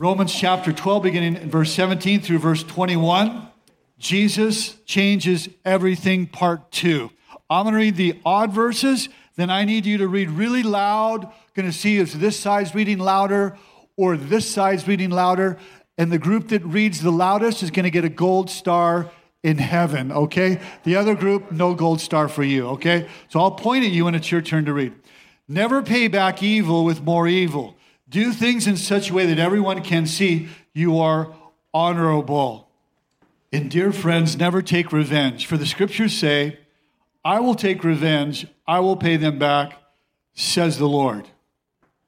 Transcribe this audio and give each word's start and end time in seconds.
Romans 0.00 0.32
chapter 0.32 0.72
12, 0.72 1.02
beginning 1.02 1.34
in 1.34 1.50
verse 1.50 1.72
17 1.72 2.20
through 2.20 2.38
verse 2.38 2.62
21. 2.62 3.48
Jesus 3.98 4.76
changes 4.84 5.48
everything, 5.64 6.28
part 6.28 6.70
two. 6.70 7.10
I'm 7.50 7.64
going 7.64 7.72
to 7.72 7.80
read 7.80 7.96
the 7.96 8.16
odd 8.24 8.52
verses, 8.52 9.08
then 9.34 9.50
I 9.50 9.64
need 9.64 9.86
you 9.86 9.98
to 9.98 10.06
read 10.06 10.30
really 10.30 10.62
loud. 10.62 11.32
Going 11.54 11.66
to 11.66 11.76
see 11.76 11.98
if 11.98 12.12
this 12.12 12.38
side's 12.38 12.76
reading 12.76 12.98
louder 12.98 13.58
or 13.96 14.16
this 14.16 14.48
side's 14.48 14.86
reading 14.86 15.10
louder. 15.10 15.58
And 15.96 16.12
the 16.12 16.18
group 16.18 16.48
that 16.48 16.64
reads 16.64 17.02
the 17.02 17.10
loudest 17.10 17.64
is 17.64 17.72
going 17.72 17.82
to 17.82 17.90
get 17.90 18.04
a 18.04 18.08
gold 18.08 18.50
star 18.50 19.10
in 19.42 19.58
heaven, 19.58 20.12
okay? 20.12 20.60
The 20.84 20.94
other 20.94 21.16
group, 21.16 21.50
no 21.50 21.74
gold 21.74 22.00
star 22.00 22.28
for 22.28 22.44
you, 22.44 22.68
okay? 22.68 23.08
So 23.30 23.40
I'll 23.40 23.50
point 23.50 23.84
at 23.84 23.90
you 23.90 24.04
when 24.04 24.14
it's 24.14 24.30
your 24.30 24.42
turn 24.42 24.64
to 24.66 24.72
read. 24.72 24.92
Never 25.48 25.82
pay 25.82 26.06
back 26.06 26.40
evil 26.40 26.84
with 26.84 27.02
more 27.02 27.26
evil. 27.26 27.74
Do 28.08 28.32
things 28.32 28.66
in 28.66 28.76
such 28.76 29.10
a 29.10 29.14
way 29.14 29.26
that 29.26 29.38
everyone 29.38 29.82
can 29.82 30.06
see 30.06 30.48
you 30.72 30.98
are 30.98 31.34
honorable. 31.74 32.68
And 33.52 33.70
dear 33.70 33.92
friends, 33.92 34.36
never 34.36 34.62
take 34.62 34.92
revenge. 34.92 35.46
For 35.46 35.56
the 35.56 35.66
scriptures 35.66 36.12
say, 36.12 36.58
I 37.24 37.40
will 37.40 37.54
take 37.54 37.84
revenge, 37.84 38.46
I 38.66 38.80
will 38.80 38.96
pay 38.96 39.16
them 39.16 39.38
back, 39.38 39.82
says 40.34 40.78
the 40.78 40.88
Lord. 40.88 41.28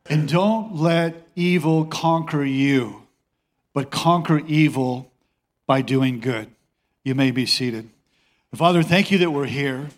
And 0.08 0.28
don't 0.28 0.76
let 0.76 1.28
evil 1.36 1.84
conquer 1.84 2.44
you, 2.44 3.06
but 3.74 3.90
conquer 3.90 4.38
evil 4.46 5.12
by 5.66 5.82
doing 5.82 6.20
good. 6.20 6.50
You 7.04 7.14
may 7.14 7.30
be 7.30 7.46
seated. 7.46 7.90
Father, 8.54 8.82
thank 8.82 9.10
you 9.10 9.18
that 9.18 9.30
we're 9.30 9.46
here. 9.46 9.88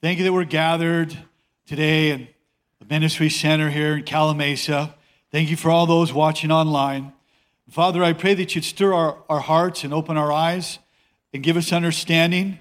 Thank 0.00 0.18
you 0.18 0.24
that 0.24 0.32
we're 0.32 0.44
gathered 0.44 1.16
today 1.66 2.10
in 2.10 2.28
the 2.80 2.86
ministry 2.86 3.30
center 3.30 3.70
here 3.70 3.96
in 3.96 4.04
Calimesa. 4.04 4.94
Thank 5.36 5.50
you 5.50 5.56
for 5.56 5.70
all 5.70 5.84
those 5.84 6.14
watching 6.14 6.50
online. 6.50 7.12
Father, 7.68 8.02
I 8.02 8.14
pray 8.14 8.32
that 8.32 8.54
you'd 8.54 8.64
stir 8.64 8.94
our, 8.94 9.18
our 9.28 9.40
hearts 9.40 9.84
and 9.84 9.92
open 9.92 10.16
our 10.16 10.32
eyes 10.32 10.78
and 11.34 11.42
give 11.42 11.58
us 11.58 11.74
understanding 11.74 12.58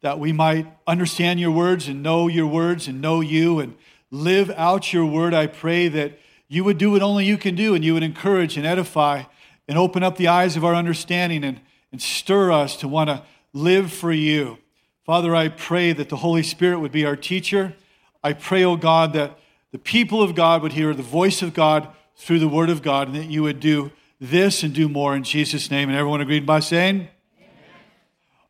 that 0.00 0.18
we 0.18 0.32
might 0.32 0.66
understand 0.86 1.38
your 1.38 1.50
words 1.50 1.86
and 1.86 2.02
know 2.02 2.26
your 2.26 2.46
words 2.46 2.88
and 2.88 3.02
know 3.02 3.20
you 3.20 3.60
and 3.60 3.74
live 4.10 4.50
out 4.52 4.90
your 4.90 5.04
word. 5.04 5.34
I 5.34 5.48
pray 5.48 5.88
that 5.88 6.18
you 6.48 6.64
would 6.64 6.78
do 6.78 6.92
what 6.92 7.02
only 7.02 7.26
you 7.26 7.36
can 7.36 7.54
do 7.54 7.74
and 7.74 7.84
you 7.84 7.92
would 7.92 8.02
encourage 8.02 8.56
and 8.56 8.64
edify 8.64 9.24
and 9.68 9.76
open 9.76 10.02
up 10.02 10.16
the 10.16 10.28
eyes 10.28 10.56
of 10.56 10.64
our 10.64 10.74
understanding 10.74 11.44
and, 11.44 11.60
and 11.92 12.00
stir 12.00 12.50
us 12.50 12.74
to 12.76 12.88
want 12.88 13.10
to 13.10 13.22
live 13.52 13.92
for 13.92 14.12
you. 14.12 14.56
Father, 15.04 15.36
I 15.36 15.48
pray 15.48 15.92
that 15.92 16.08
the 16.08 16.16
Holy 16.16 16.42
Spirit 16.42 16.80
would 16.80 16.90
be 16.90 17.04
our 17.04 17.16
teacher. 17.16 17.74
I 18.22 18.32
pray, 18.32 18.64
oh 18.64 18.76
God, 18.76 19.12
that 19.12 19.38
the 19.72 19.78
people 19.78 20.22
of 20.22 20.34
God 20.34 20.62
would 20.62 20.72
hear 20.72 20.94
the 20.94 21.02
voice 21.02 21.42
of 21.42 21.52
God 21.52 21.94
through 22.16 22.38
the 22.38 22.48
Word 22.48 22.70
of 22.70 22.82
God, 22.82 23.08
and 23.08 23.16
that 23.16 23.30
you 23.30 23.42
would 23.42 23.60
do 23.60 23.90
this 24.20 24.62
and 24.62 24.72
do 24.74 24.88
more 24.88 25.14
in 25.14 25.22
Jesus' 25.22 25.70
name. 25.70 25.88
And 25.88 25.98
everyone 25.98 26.20
agreed 26.20 26.46
by 26.46 26.60
saying, 26.60 26.96
Amen. 26.96 27.50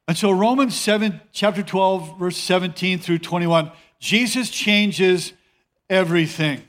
And 0.07 0.17
so, 0.17 0.31
Romans 0.31 0.75
7, 0.75 1.21
chapter 1.33 1.63
12, 1.63 2.19
verse 2.19 2.37
17 2.37 2.99
through 2.99 3.19
21, 3.19 3.73
Jesus 3.99 4.51
changes 4.51 5.33
everything. 5.89 6.63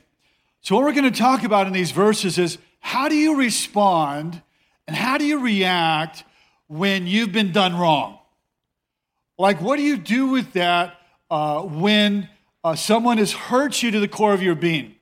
So, 0.60 0.74
what 0.74 0.84
we're 0.84 0.92
going 0.92 1.12
to 1.12 1.18
talk 1.18 1.44
about 1.44 1.66
in 1.66 1.72
these 1.72 1.90
verses 1.90 2.38
is 2.38 2.58
how 2.80 3.08
do 3.08 3.14
you 3.14 3.36
respond 3.36 4.42
and 4.86 4.96
how 4.96 5.18
do 5.18 5.24
you 5.24 5.40
react 5.40 6.24
when 6.66 7.06
you've 7.06 7.32
been 7.32 7.52
done 7.52 7.76
wrong? 7.76 8.18
Like, 9.38 9.60
what 9.60 9.76
do 9.76 9.82
you 9.82 9.96
do 9.96 10.28
with 10.28 10.54
that 10.54 10.94
uh, 11.30 11.60
when 11.62 12.28
uh, 12.64 12.74
someone 12.74 13.18
has 13.18 13.32
hurt 13.32 13.82
you 13.82 13.90
to 13.90 14.00
the 14.00 14.08
core 14.08 14.32
of 14.32 14.42
your 14.42 14.54
being? 14.54 14.95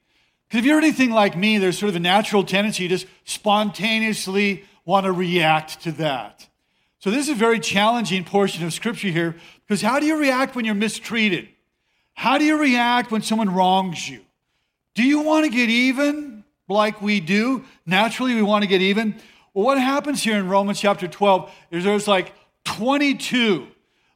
Because 0.55 0.67
if 0.67 0.69
you're 0.69 0.79
anything 0.79 1.11
like 1.11 1.37
me, 1.37 1.59
there's 1.59 1.77
sort 1.77 1.91
of 1.91 1.97
a 1.97 1.99
natural 1.99 2.45
tendency 2.45 2.87
to 2.87 2.95
just 2.95 3.09
spontaneously 3.25 4.65
want 4.85 5.03
to 5.03 5.11
react 5.11 5.83
to 5.83 5.91
that. 5.91 6.47
So 7.01 7.11
this 7.11 7.23
is 7.23 7.31
a 7.31 7.35
very 7.35 7.59
challenging 7.59 8.23
portion 8.23 8.65
of 8.65 8.73
scripture 8.73 9.09
here 9.09 9.35
because 9.67 9.83
how 9.83 9.99
do 9.99 10.07
you 10.07 10.17
react 10.17 10.55
when 10.55 10.65
you're 10.65 10.77
mistreated? 10.77 11.49
How 12.13 12.39
do 12.39 12.45
you 12.45 12.57
react 12.57 13.11
when 13.11 13.21
someone 13.21 13.53
wrongs 13.53 14.09
you? 14.09 14.21
Do 14.95 15.03
you 15.03 15.23
want 15.23 15.45
to 15.45 15.51
get 15.51 15.71
even 15.71 16.45
like 16.69 17.03
we 17.03 17.19
do? 17.19 17.65
Naturally, 17.85 18.37
we 18.37 18.43
want 18.43 18.63
to 18.63 18.69
get 18.69 18.81
even. 18.81 19.17
Well, 19.55 19.65
what 19.65 19.77
happens 19.77 20.23
here 20.23 20.37
in 20.37 20.49
Romans 20.49 20.79
chapter 20.79 21.09
12 21.09 21.53
is 21.73 21.83
there's 21.83 22.07
like 22.07 22.33
22 22.63 23.67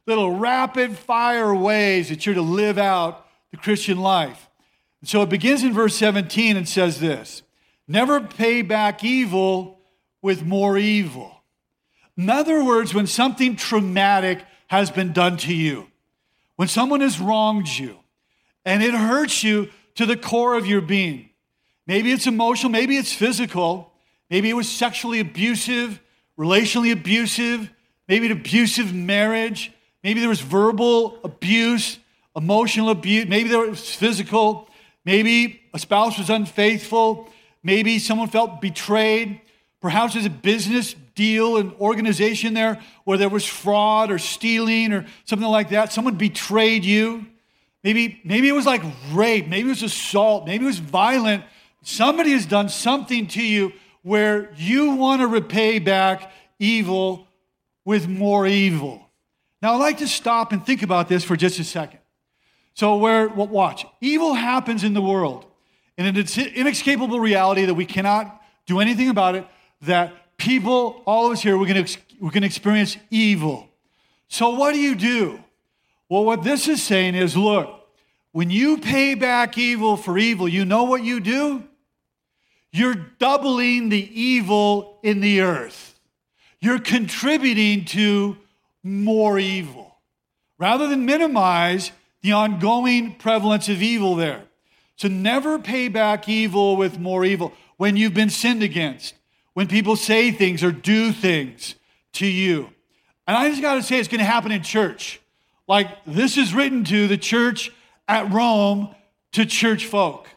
little 0.05 0.37
rapid 0.37 0.97
fire 0.97 1.53
ways 1.53 2.07
that 2.07 2.25
you're 2.25 2.35
to 2.35 2.41
live 2.41 2.77
out 2.77 3.27
the 3.51 3.57
Christian 3.57 3.99
life. 3.99 4.48
So 5.03 5.21
it 5.21 5.29
begins 5.29 5.63
in 5.63 5.73
verse 5.73 5.95
17 5.95 6.57
and 6.57 6.67
says 6.67 6.99
this 6.99 7.43
Never 7.87 8.21
pay 8.21 8.61
back 8.61 9.03
evil 9.03 9.79
with 10.21 10.43
more 10.43 10.77
evil. 10.77 11.43
In 12.17 12.29
other 12.29 12.63
words, 12.63 12.93
when 12.93 13.07
something 13.07 13.55
traumatic 13.55 14.43
has 14.67 14.91
been 14.91 15.13
done 15.13 15.37
to 15.37 15.53
you, 15.53 15.87
when 16.57 16.67
someone 16.67 17.01
has 17.01 17.19
wronged 17.19 17.67
you, 17.67 17.97
and 18.65 18.83
it 18.83 18.93
hurts 18.93 19.43
you 19.43 19.69
to 19.95 20.05
the 20.05 20.17
core 20.17 20.55
of 20.55 20.67
your 20.67 20.81
being, 20.81 21.29
maybe 21.87 22.11
it's 22.11 22.27
emotional, 22.27 22.71
maybe 22.71 22.97
it's 22.97 23.13
physical, 23.13 23.93
maybe 24.29 24.49
it 24.49 24.53
was 24.53 24.69
sexually 24.69 25.21
abusive, 25.21 26.01
relationally 26.37 26.91
abusive, 26.91 27.71
maybe 28.07 28.25
an 28.25 28.33
abusive 28.33 28.93
marriage, 28.93 29.71
maybe 30.03 30.19
there 30.19 30.29
was 30.29 30.41
verbal 30.41 31.19
abuse, 31.23 31.99
emotional 32.35 32.89
abuse, 32.89 33.27
maybe 33.27 33.49
there 33.49 33.59
was 33.59 33.95
physical. 33.95 34.68
Maybe 35.05 35.61
a 35.73 35.79
spouse 35.79 36.17
was 36.17 36.29
unfaithful. 36.29 37.29
Maybe 37.63 37.99
someone 37.99 38.29
felt 38.29 38.61
betrayed. 38.61 39.41
Perhaps 39.81 40.13
there's 40.13 40.25
a 40.25 40.29
business 40.29 40.95
deal, 41.15 41.57
an 41.57 41.73
organization 41.79 42.53
there 42.53 42.81
where 43.05 43.17
there 43.17 43.29
was 43.29 43.45
fraud 43.45 44.11
or 44.11 44.19
stealing 44.19 44.93
or 44.93 45.05
something 45.25 45.47
like 45.47 45.69
that. 45.69 45.93
Someone 45.93 46.15
betrayed 46.15 46.83
you. 46.83 47.25
Maybe, 47.83 48.21
maybe 48.25 48.49
it 48.49 48.53
was 48.53 48.65
like 48.65 48.81
rape. 49.11 49.47
Maybe 49.47 49.67
it 49.67 49.71
was 49.71 49.83
assault. 49.83 50.45
Maybe 50.45 50.65
it 50.65 50.67
was 50.67 50.79
violent. 50.79 51.43
Somebody 51.81 52.31
has 52.31 52.45
done 52.45 52.67
something 52.67 53.27
to 53.27 53.43
you 53.43 53.71
where 54.01 54.51
you 54.55 54.91
want 54.95 55.21
to 55.21 55.27
repay 55.27 55.79
back 55.79 56.31
evil 56.59 57.27
with 57.85 58.07
more 58.07 58.45
evil. 58.45 59.09
Now, 59.61 59.73
I'd 59.73 59.77
like 59.77 59.97
to 59.99 60.07
stop 60.07 60.51
and 60.51 60.65
think 60.65 60.83
about 60.83 61.09
this 61.09 61.23
for 61.23 61.35
just 61.35 61.59
a 61.59 61.63
second. 61.63 61.99
So, 62.79 62.95
where, 62.95 63.27
watch, 63.27 63.85
evil 63.99 64.35
happens 64.35 64.85
in 64.85 64.93
the 64.93 65.01
world, 65.01 65.45
and 65.97 66.17
it's 66.17 66.37
an 66.37 66.45
inescapable 66.45 67.19
reality 67.19 67.65
that 67.65 67.73
we 67.73 67.85
cannot 67.85 68.41
do 68.67 68.79
anything 68.79 69.09
about 69.09 69.35
it, 69.35 69.45
that 69.81 70.37
people, 70.37 71.03
all 71.05 71.25
of 71.25 71.33
us 71.33 71.41
here, 71.41 71.57
we're 71.57 71.67
going 71.67 71.85
we're 72.21 72.29
going 72.29 72.43
to 72.43 72.47
experience 72.47 72.95
evil. 73.09 73.67
So, 74.29 74.51
what 74.51 74.73
do 74.73 74.79
you 74.79 74.95
do? 74.95 75.43
Well, 76.07 76.23
what 76.23 76.43
this 76.43 76.69
is 76.69 76.81
saying 76.81 77.15
is 77.15 77.35
look, 77.35 77.85
when 78.31 78.49
you 78.49 78.77
pay 78.77 79.13
back 79.13 79.57
evil 79.57 79.97
for 79.97 80.17
evil, 80.17 80.47
you 80.47 80.63
know 80.63 80.85
what 80.85 81.03
you 81.03 81.19
do? 81.19 81.65
You're 82.71 82.95
doubling 82.95 83.89
the 83.89 84.21
evil 84.21 85.01
in 85.03 85.19
the 85.19 85.41
earth. 85.41 85.99
You're 86.61 86.79
contributing 86.79 87.83
to 87.87 88.37
more 88.83 89.37
evil. 89.37 89.97
Rather 90.57 90.87
than 90.87 91.05
minimize, 91.05 91.91
the 92.21 92.31
ongoing 92.33 93.15
prevalence 93.15 93.69
of 93.69 93.81
evil 93.81 94.15
there. 94.15 94.43
So 94.95 95.07
never 95.07 95.59
pay 95.59 95.87
back 95.87 96.27
evil 96.27 96.75
with 96.75 96.99
more 96.99 97.23
evil 97.23 97.53
when 97.77 97.95
you've 97.95 98.13
been 98.13 98.29
sinned 98.29 98.63
against, 98.63 99.15
when 99.53 99.67
people 99.67 99.95
say 99.95 100.31
things 100.31 100.63
or 100.63 100.71
do 100.71 101.13
things 101.13 101.75
to 102.13 102.27
you. 102.27 102.69
And 103.25 103.37
I 103.37 103.49
just 103.49 103.61
got 103.61 103.75
to 103.75 103.83
say, 103.83 103.99
it's 103.99 104.09
going 104.09 104.19
to 104.19 104.25
happen 104.25 104.51
in 104.51 104.63
church. 104.63 105.21
Like 105.67 105.87
this 106.05 106.37
is 106.37 106.53
written 106.53 106.83
to 106.85 107.07
the 107.07 107.17
church 107.17 107.71
at 108.07 108.31
Rome 108.31 108.93
to 109.33 109.45
church 109.45 109.85
folk. 109.85 110.27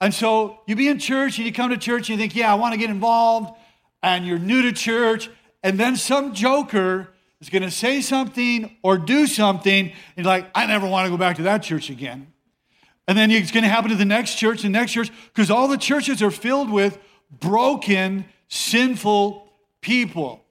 And 0.00 0.14
so 0.14 0.60
you 0.66 0.76
be 0.76 0.88
in 0.88 0.98
church 0.98 1.36
and 1.36 1.46
you 1.46 1.52
come 1.52 1.70
to 1.70 1.76
church 1.76 2.08
and 2.08 2.10
you 2.10 2.16
think, 2.16 2.34
yeah, 2.34 2.50
I 2.50 2.54
want 2.54 2.72
to 2.72 2.78
get 2.78 2.88
involved. 2.88 3.52
And 4.02 4.24
you're 4.24 4.38
new 4.38 4.62
to 4.62 4.72
church. 4.72 5.28
And 5.62 5.78
then 5.78 5.96
some 5.96 6.32
joker 6.32 7.08
is 7.40 7.48
going 7.48 7.62
to 7.62 7.70
say 7.70 8.00
something 8.00 8.76
or 8.82 8.98
do 8.98 9.26
something, 9.26 9.92
and 10.16 10.26
like, 10.26 10.50
I 10.54 10.66
never 10.66 10.86
want 10.86 11.06
to 11.06 11.10
go 11.10 11.16
back 11.16 11.36
to 11.36 11.42
that 11.44 11.62
church 11.62 11.90
again. 11.90 12.32
And 13.08 13.16
then 13.16 13.30
it's 13.30 13.50
going 13.50 13.64
to 13.64 13.68
happen 13.68 13.90
to 13.90 13.96
the 13.96 14.04
next 14.04 14.36
church, 14.36 14.62
the 14.62 14.68
next 14.68 14.92
church, 14.92 15.10
because 15.34 15.50
all 15.50 15.66
the 15.66 15.78
churches 15.78 16.22
are 16.22 16.30
filled 16.30 16.70
with 16.70 16.98
broken, 17.30 18.26
sinful 18.48 19.48
people. 19.80 20.44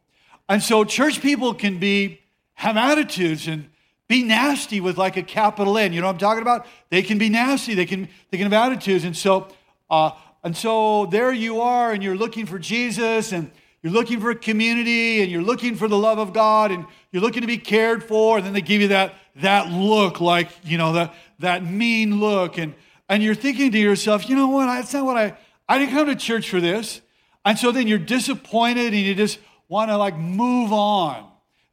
And 0.47 0.61
so 0.61 0.83
church 0.83 1.21
people 1.21 1.53
can 1.53 1.79
be 1.79 2.21
have 2.55 2.75
attitudes 2.75 3.47
and 3.47 3.69
be 4.09 4.23
nasty 4.23 4.81
with 4.81 4.97
like 4.97 5.15
a 5.15 5.23
capital 5.23 5.77
N. 5.77 5.93
You 5.93 6.01
know 6.01 6.07
what 6.07 6.13
I'm 6.13 6.19
talking 6.19 6.41
about? 6.41 6.65
They 6.89 7.03
can 7.03 7.17
be 7.17 7.29
nasty. 7.29 7.75
They 7.75 7.85
can 7.85 8.09
they 8.31 8.37
can 8.37 8.51
have 8.51 8.71
attitudes. 8.71 9.05
And 9.05 9.15
so 9.15 9.47
uh, 9.89 10.11
and 10.43 10.55
so 10.55 11.05
there 11.05 11.31
you 11.31 11.61
are, 11.61 11.91
and 11.91 12.03
you're 12.03 12.15
looking 12.15 12.45
for 12.45 12.59
Jesus, 12.59 13.31
and 13.31 13.51
you're 13.81 13.93
looking 13.93 14.19
for 14.19 14.29
a 14.29 14.35
community 14.35 15.21
and 15.21 15.31
you're 15.31 15.41
looking 15.41 15.75
for 15.75 15.87
the 15.87 15.97
love 15.97 16.17
of 16.17 16.33
God 16.33 16.71
and 16.71 16.85
you're 17.11 17.21
looking 17.21 17.41
to 17.41 17.47
be 17.47 17.57
cared 17.57 18.03
for, 18.03 18.37
and 18.37 18.45
then 18.45 18.53
they 18.53 18.61
give 18.61 18.81
you 18.81 18.89
that, 18.89 19.15
that 19.37 19.71
look, 19.71 20.19
like, 20.19 20.49
you 20.63 20.77
know, 20.77 20.93
that, 20.93 21.13
that 21.39 21.63
mean 21.63 22.19
look. 22.19 22.57
And, 22.57 22.75
and 23.07 23.23
you're 23.23 23.35
thinking 23.35 23.71
to 23.71 23.79
yourself, 23.79 24.29
you 24.29 24.35
know 24.35 24.49
what? 24.49 24.65
That's 24.65 24.93
not 24.93 25.05
what 25.05 25.17
I, 25.17 25.37
I 25.67 25.77
didn't 25.79 25.93
come 25.93 26.07
to 26.07 26.15
church 26.15 26.49
for 26.49 26.59
this. 26.59 27.01
And 27.45 27.57
so 27.57 27.71
then 27.71 27.87
you're 27.87 27.97
disappointed 27.97 28.93
and 28.93 29.01
you 29.01 29.15
just 29.15 29.39
want 29.69 29.89
to 29.91 29.97
like 29.97 30.17
move 30.17 30.73
on. 30.73 31.25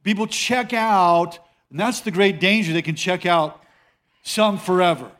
People 0.03 0.27
check 0.27 0.71
out, 0.71 1.37
and 1.69 1.77
that's 1.77 1.99
the 2.01 2.11
great 2.11 2.39
danger. 2.39 2.71
They 2.71 2.81
can 2.81 2.95
check 2.95 3.25
out 3.25 3.61
some 4.23 4.57
forever. 4.57 5.11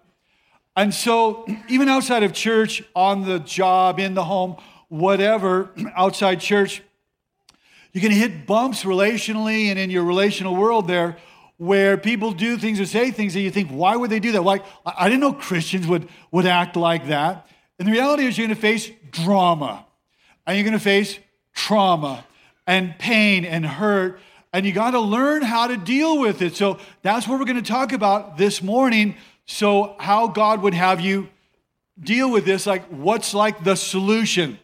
And 0.78 0.94
so, 0.94 1.46
even 1.68 1.90
outside 1.90 2.24
of 2.24 2.34
church, 2.34 2.84
on 2.96 3.26
the 3.26 3.40
job, 3.40 4.00
in 4.00 4.14
the 4.14 4.24
home, 4.24 4.58
whatever, 4.90 5.72
outside 5.96 6.40
church, 6.40 6.82
you 7.94 8.02
can 8.02 8.12
hit 8.12 8.46
bumps 8.46 8.84
relationally 8.84 9.66
and 9.66 9.80
in 9.80 9.90
your 9.90 10.04
relational 10.04 10.56
world 10.56 10.88
there 10.88 11.18
where 11.58 11.98
people 11.98 12.32
do 12.32 12.58
things 12.58 12.80
or 12.80 12.86
say 12.86 13.12
things 13.12 13.34
that 13.34 13.42
you 13.42 13.50
think, 13.50 13.70
why 13.70 13.96
would 13.96 14.10
they 14.10 14.20
do 14.20 14.34
that? 14.34 14.44
Like, 14.44 14.64
I 14.86 15.10
didn't 15.10 15.22
know 15.22 15.34
Christians 15.34 15.88
would, 15.88 16.08
would 16.32 16.46
act 16.46 16.76
like 16.76 17.08
that. 17.08 17.48
And 17.80 17.88
the 17.88 17.92
reality 17.92 18.26
is, 18.26 18.38
you're 18.38 18.48
going 18.48 18.56
to 18.56 18.62
face 18.62 18.92
drama, 19.12 19.86
and 20.46 20.56
you're 20.56 20.64
going 20.64 20.78
to 20.78 20.84
face 20.84 21.18
trauma, 21.54 22.24
and 22.68 22.98
pain, 23.00 23.46
and 23.46 23.66
hurt, 23.66 24.20
and 24.54 24.66
you 24.66 24.72
got 24.72 24.92
to 24.92 25.00
learn 25.00 25.42
how 25.42 25.68
to 25.68 25.78
deal 25.78 26.20
with 26.20 26.42
it. 26.42 26.56
So, 26.56 26.80
that's 27.02 27.28
what 27.28 27.40
we're 27.40 27.46
going 27.46 27.64
to 27.64 27.68
talk 27.68 27.92
about 27.92 28.38
this 28.38 28.62
morning. 28.62 29.16
So, 29.46 29.96
how 30.00 30.28
God 30.28 30.62
would 30.62 30.74
have 30.74 31.02
you 31.02 31.30
deal 32.00 32.30
with 32.30 32.46
this, 32.46 32.68
like, 32.68 32.86
what's 32.86 33.34
like 33.34 33.64
the 33.64 33.76
solution? 33.76 34.60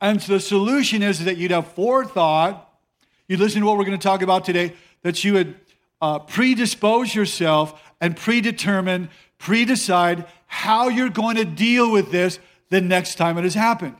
And 0.00 0.20
so 0.22 0.34
the 0.34 0.40
solution 0.40 1.02
is 1.02 1.24
that 1.24 1.36
you'd 1.36 1.50
have 1.50 1.68
forethought. 1.72 2.70
You'd 3.28 3.40
listen 3.40 3.60
to 3.60 3.66
what 3.66 3.78
we're 3.78 3.84
going 3.84 3.98
to 3.98 4.02
talk 4.02 4.22
about 4.22 4.44
today, 4.44 4.74
that 5.02 5.24
you 5.24 5.32
would 5.34 5.54
uh, 6.00 6.18
predispose 6.20 7.14
yourself 7.14 7.82
and 8.00 8.16
predetermine, 8.16 9.08
predecide 9.38 10.26
how 10.46 10.88
you're 10.88 11.08
going 11.08 11.36
to 11.36 11.44
deal 11.44 11.90
with 11.90 12.10
this 12.10 12.38
the 12.68 12.80
next 12.80 13.16
time 13.16 13.38
it 13.38 13.44
has 13.44 13.54
happened. 13.54 13.96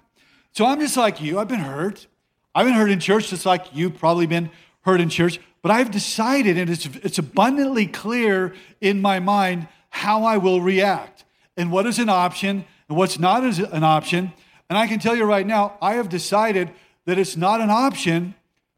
So 0.52 0.66
I'm 0.66 0.80
just 0.80 0.96
like 0.96 1.20
you. 1.20 1.38
I've 1.38 1.48
been 1.48 1.60
hurt. 1.60 2.06
I've 2.54 2.66
been 2.66 2.74
hurt 2.74 2.90
in 2.90 3.00
church, 3.00 3.28
just 3.28 3.46
like 3.46 3.66
you've 3.72 3.98
probably 3.98 4.26
been 4.26 4.50
hurt 4.82 5.00
in 5.00 5.08
church. 5.08 5.38
But 5.62 5.70
I've 5.70 5.90
decided, 5.90 6.56
and 6.56 6.70
it's, 6.70 6.86
it's 6.86 7.18
abundantly 7.18 7.86
clear 7.86 8.54
in 8.80 9.02
my 9.02 9.18
mind 9.18 9.68
how 9.90 10.24
I 10.24 10.36
will 10.36 10.60
react 10.60 11.24
and 11.56 11.72
what 11.72 11.86
is 11.86 11.98
an 11.98 12.08
option 12.08 12.64
and 12.88 12.96
what's 12.96 13.18
not 13.18 13.42
an 13.44 13.84
option. 13.84 14.32
And 14.68 14.78
I 14.78 14.86
can 14.86 14.98
tell 14.98 15.14
you 15.14 15.24
right 15.24 15.46
now, 15.46 15.76
I 15.80 15.94
have 15.94 16.08
decided 16.08 16.70
that 17.04 17.18
it's 17.18 17.36
not 17.36 17.60
an 17.60 17.70
option 17.70 18.34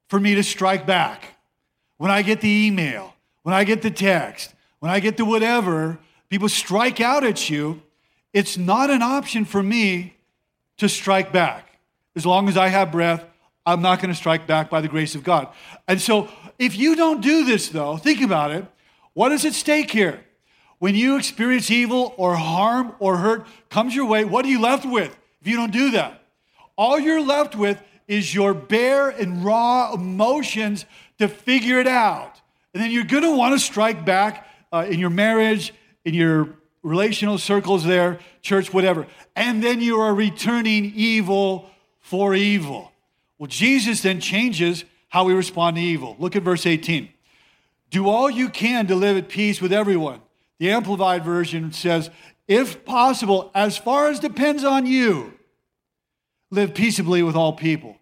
for 0.08 0.20
me 0.20 0.35
to 0.35 0.43
strike 0.43 0.87
back. 0.87 1.37
When 1.96 2.11
I 2.11 2.23
get 2.23 2.40
the 2.40 2.67
email, 2.67 3.14
when 3.43 3.55
I 3.55 3.64
get 3.64 3.82
the 3.82 3.90
text, 3.90 4.55
when 4.81 4.90
I 4.90 5.00
get 5.00 5.17
the 5.17 5.25
whatever, 5.25 5.99
people 6.29 6.49
strike 6.49 7.00
out 7.00 7.25
at 7.25 7.50
you, 7.50 7.82
it's 8.32 8.56
not 8.56 8.90
an 8.90 9.02
option 9.02 9.44
for 9.44 9.62
me 9.62 10.14
to 10.76 10.88
strike 10.88 11.32
back. 11.32 11.79
As 12.14 12.26
long 12.26 12.49
as 12.49 12.56
I 12.56 12.69
have 12.69 12.93
breath, 12.93 13.25
I'm 13.64 13.82
not 13.82 14.00
going 14.00 14.11
to 14.11 14.17
strike 14.17 14.46
back 14.46 14.70
by 14.70 14.81
the 14.81 14.88
grace 14.88 15.14
of 15.14 15.25
God. 15.25 15.49
And 15.87 16.00
so, 16.00 16.29
if 16.58 16.76
you 16.76 16.96
don't 16.96 17.20
do 17.20 17.44
this, 17.44 17.69
though, 17.69 17.96
think 17.96 18.20
about 18.20 18.50
it. 18.50 18.64
What 19.14 19.32
is 19.32 19.44
at 19.44 19.52
stake 19.52 19.90
here? 19.90 20.20
When 20.79 20.94
you 20.94 21.17
experience 21.17 21.70
evil 21.70 22.14
or 22.17 22.37
harm 22.37 22.94
or 22.99 23.17
hurt 23.17 23.46
comes 23.69 23.94
your 23.94 24.06
way, 24.06 24.25
what 24.25 24.44
are 24.44 24.49
you 24.49 24.61
left 24.61 24.85
with 24.85 25.17
if 25.40 25.46
you 25.46 25.56
don't 25.56 25.73
do 25.73 25.93
that? 25.93 26.23
All 26.76 26.99
you're 26.99 27.25
left 27.25 27.56
with 27.56 27.82
is 28.06 28.35
your 28.35 28.55
bare 28.55 29.11
and 29.11 29.44
raw 29.44 29.93
emotions 29.93 30.87
to 31.19 31.29
figure 31.29 31.79
it 31.79 31.87
out. 31.87 32.40
And 32.73 32.82
then 32.82 32.90
you're 32.90 33.05
going 33.05 33.25
to 33.25 33.37
want 33.37 33.55
to 33.55 33.58
strike 33.58 34.05
back 34.05 34.46
uh, 34.73 34.87
in 34.88 34.99
your 34.99 35.11
marriage, 35.11 35.75
in 36.05 36.14
your 36.14 36.56
relational 36.82 37.38
circles 37.38 37.85
there, 37.85 38.19
church, 38.43 38.73
whatever. 38.73 39.06
And 39.37 39.62
then 39.62 39.81
you 39.81 40.00
are 40.00 40.14
returning 40.14 40.93
evil 40.94 41.70
for 42.00 42.35
evil. 42.35 42.93
Well, 43.38 43.49
Jesus 43.49 44.02
then 44.02 44.20
changes 44.20 44.85
how 45.08 45.25
we 45.25 45.35
respond 45.35 45.76
to 45.76 45.82
evil. 45.82 46.17
Look 46.19 46.37
at 46.37 46.43
verse 46.43 46.67
18. 46.67 47.08
Do 47.90 48.08
all 48.08 48.29
you 48.29 48.49
can 48.49 48.87
to 48.88 48.94
live 48.94 49.17
at 49.17 49.29
peace 49.29 49.61
with 49.61 49.73
everyone. 49.73 50.20
The 50.58 50.70
Amplified 50.70 51.25
Version 51.25 51.73
says, 51.73 52.11
if 52.49 52.85
possible, 52.85 53.50
as 53.55 53.77
far 53.77 54.09
as 54.09 54.19
depends 54.19 54.65
on 54.65 54.87
you, 54.87 55.35
live 56.50 56.75
peaceably 56.75 57.23
with 57.23 57.37
all 57.37 57.53
people, 57.53 57.97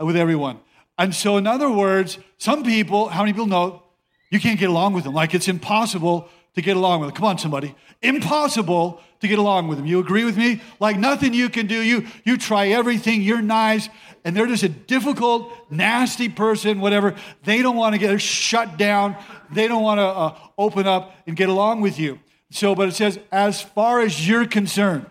uh, 0.00 0.06
with 0.06 0.16
everyone. 0.16 0.60
And 0.96 1.14
so, 1.14 1.36
in 1.36 1.46
other 1.46 1.68
words, 1.68 2.18
some 2.38 2.62
people, 2.62 3.08
how 3.08 3.22
many 3.22 3.32
people 3.32 3.46
know 3.46 3.82
you 4.30 4.38
can't 4.38 4.60
get 4.60 4.70
along 4.70 4.94
with 4.94 5.04
them? 5.04 5.12
Like 5.12 5.34
it's 5.34 5.48
impossible 5.48 6.28
to 6.54 6.62
get 6.62 6.76
along 6.76 7.00
with 7.00 7.08
them. 7.08 7.16
Come 7.16 7.24
on, 7.24 7.38
somebody. 7.38 7.74
Impossible 8.00 9.00
to 9.20 9.28
get 9.28 9.38
along 9.38 9.68
with 9.68 9.78
them. 9.78 9.86
You 9.86 9.98
agree 9.98 10.24
with 10.24 10.36
me? 10.36 10.62
Like 10.78 10.96
nothing 10.96 11.34
you 11.34 11.48
can 11.48 11.66
do. 11.66 11.82
You, 11.82 12.06
you 12.24 12.36
try 12.36 12.68
everything. 12.68 13.22
You're 13.22 13.42
nice. 13.42 13.88
And 14.24 14.36
they're 14.36 14.46
just 14.46 14.62
a 14.62 14.68
difficult, 14.68 15.52
nasty 15.70 16.28
person, 16.28 16.80
whatever. 16.80 17.16
They 17.44 17.62
don't 17.62 17.76
want 17.76 17.94
to 17.94 17.98
get 17.98 18.20
shut 18.20 18.78
down. 18.78 19.16
They 19.50 19.68
don't 19.68 19.82
want 19.82 19.98
to 19.98 20.04
uh, 20.04 20.38
open 20.58 20.86
up 20.86 21.14
and 21.26 21.36
get 21.36 21.48
along 21.48 21.80
with 21.80 21.98
you. 21.98 22.18
So, 22.50 22.74
but 22.74 22.88
it 22.88 22.94
says, 22.94 23.18
as 23.30 23.62
far 23.62 24.00
as 24.00 24.28
you're 24.28 24.46
concerned. 24.46 25.06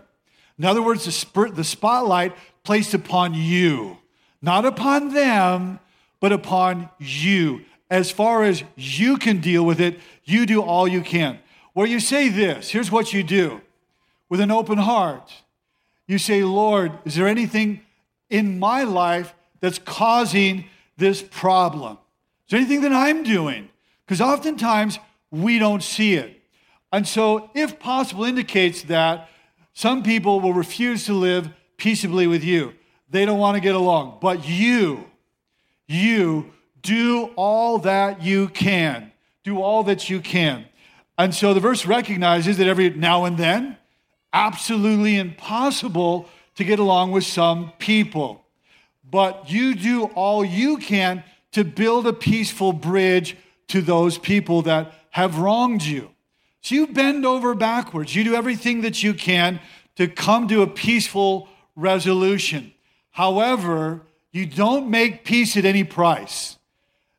In 0.58 0.66
other 0.66 0.82
words, 0.82 1.06
the, 1.06 1.52
the 1.54 1.64
spotlight 1.64 2.36
placed 2.64 2.94
upon 2.94 3.34
you 3.34 4.00
not 4.42 4.66
upon 4.66 5.14
them, 5.14 5.80
but 6.20 6.32
upon 6.32 6.90
you. 6.98 7.66
As 7.90 8.12
far 8.12 8.44
as 8.44 8.64
you 8.76 9.18
can 9.18 9.42
deal 9.42 9.66
with 9.66 9.82
it, 9.82 10.00
you 10.24 10.46
do 10.46 10.62
all 10.62 10.88
you 10.88 11.02
can. 11.02 11.40
Where 11.74 11.88
you 11.88 12.00
say 12.00 12.30
this, 12.30 12.70
here's 12.70 12.92
what 12.92 13.14
you 13.14 13.24
do 13.24 13.62
with 14.30 14.40
an 14.40 14.52
open 14.52 14.78
heart. 14.78 15.32
You 16.08 16.18
say, 16.18 16.44
Lord, 16.44 16.92
is 17.06 17.16
there 17.16 17.28
anything 17.28 17.82
in 18.30 18.60
my 18.60 18.84
life 18.84 19.34
that's 19.60 19.80
causing 19.80 20.66
this 20.98 21.22
problem? 21.22 21.98
Is 22.46 22.52
there 22.52 22.60
anything 22.60 22.82
that 22.82 22.94
I'm 22.94 23.24
doing? 23.24 23.70
Because 24.06 24.22
oftentimes 24.22 25.00
we 25.32 25.60
don't 25.60 25.84
see 25.84 26.14
it. 26.14 26.39
And 26.92 27.08
so, 27.08 27.52
if 27.54 27.80
possible, 27.80 28.24
indicates 28.24 28.84
that 28.84 29.30
some 29.74 30.04
people 30.04 30.42
will 30.42 30.54
refuse 30.54 31.06
to 31.06 31.14
live 31.14 31.50
peaceably 31.78 32.28
with 32.28 32.44
you. 32.44 32.74
They 33.10 33.26
don't 33.26 33.40
want 33.40 33.56
to 33.56 33.62
get 33.62 33.76
along. 33.76 34.18
But 34.22 34.48
you, 34.48 35.06
you 35.88 36.52
do 36.82 37.32
all 37.36 37.80
that 37.80 38.24
you 38.24 38.50
can. 38.50 39.12
Do 39.44 39.62
all 39.62 39.84
that 39.84 40.10
you 40.10 40.20
can. 40.20 40.66
And 41.18 41.34
so 41.34 41.54
the 41.54 41.60
verse 41.60 41.86
recognizes 41.86 42.58
that 42.58 42.68
every 42.68 42.90
now 42.90 43.26
and 43.26 43.38
then, 43.38 43.78
absolutely 44.32 45.18
impossible 45.18 46.28
to 46.56 46.64
get 46.64 46.80
along 46.80 47.12
with 47.12 47.24
some 47.24 47.72
people. 47.80 48.46
But 49.10 49.50
you 49.50 49.76
do 49.76 50.06
all 50.06 50.46
you 50.46 50.78
can 50.78 51.24
to 51.52 51.64
build 51.64 52.06
a 52.06 52.14
peaceful 52.14 52.74
bridge 52.74 53.36
to 53.70 53.82
those 53.82 54.18
people 54.18 54.62
that 54.64 54.94
have 55.12 55.40
wronged 55.40 55.84
you. 55.84 56.10
So 56.62 56.76
you 56.76 56.88
bend 56.88 57.26
over 57.26 57.56
backwards. 57.56 58.16
You 58.16 58.24
do 58.24 58.36
everything 58.36 58.82
that 58.82 59.02
you 59.02 59.14
can 59.14 59.60
to 59.96 60.08
come 60.08 60.48
to 60.48 60.62
a 60.62 60.68
peaceful 60.68 61.48
resolution. 61.76 62.74
However, 63.12 64.02
you 64.32 64.46
don't 64.46 64.90
make 64.90 65.26
peace 65.26 65.58
at 65.58 65.66
any 65.66 65.84
price. 65.84 66.58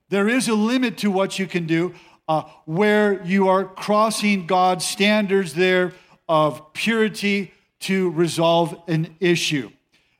There 0.08 0.28
is 0.28 0.48
a 0.48 0.54
limit 0.54 0.98
to 0.98 1.10
what 1.10 1.38
you 1.38 1.46
can 1.46 1.66
do 1.66 1.94
uh, 2.28 2.42
where 2.64 3.22
you 3.24 3.48
are 3.48 3.64
crossing 3.64 4.46
God's 4.46 4.84
standards 4.84 5.54
there 5.54 5.92
of 6.28 6.72
purity 6.72 7.52
to 7.80 8.10
resolve 8.10 8.80
an 8.86 9.16
issue. 9.18 9.70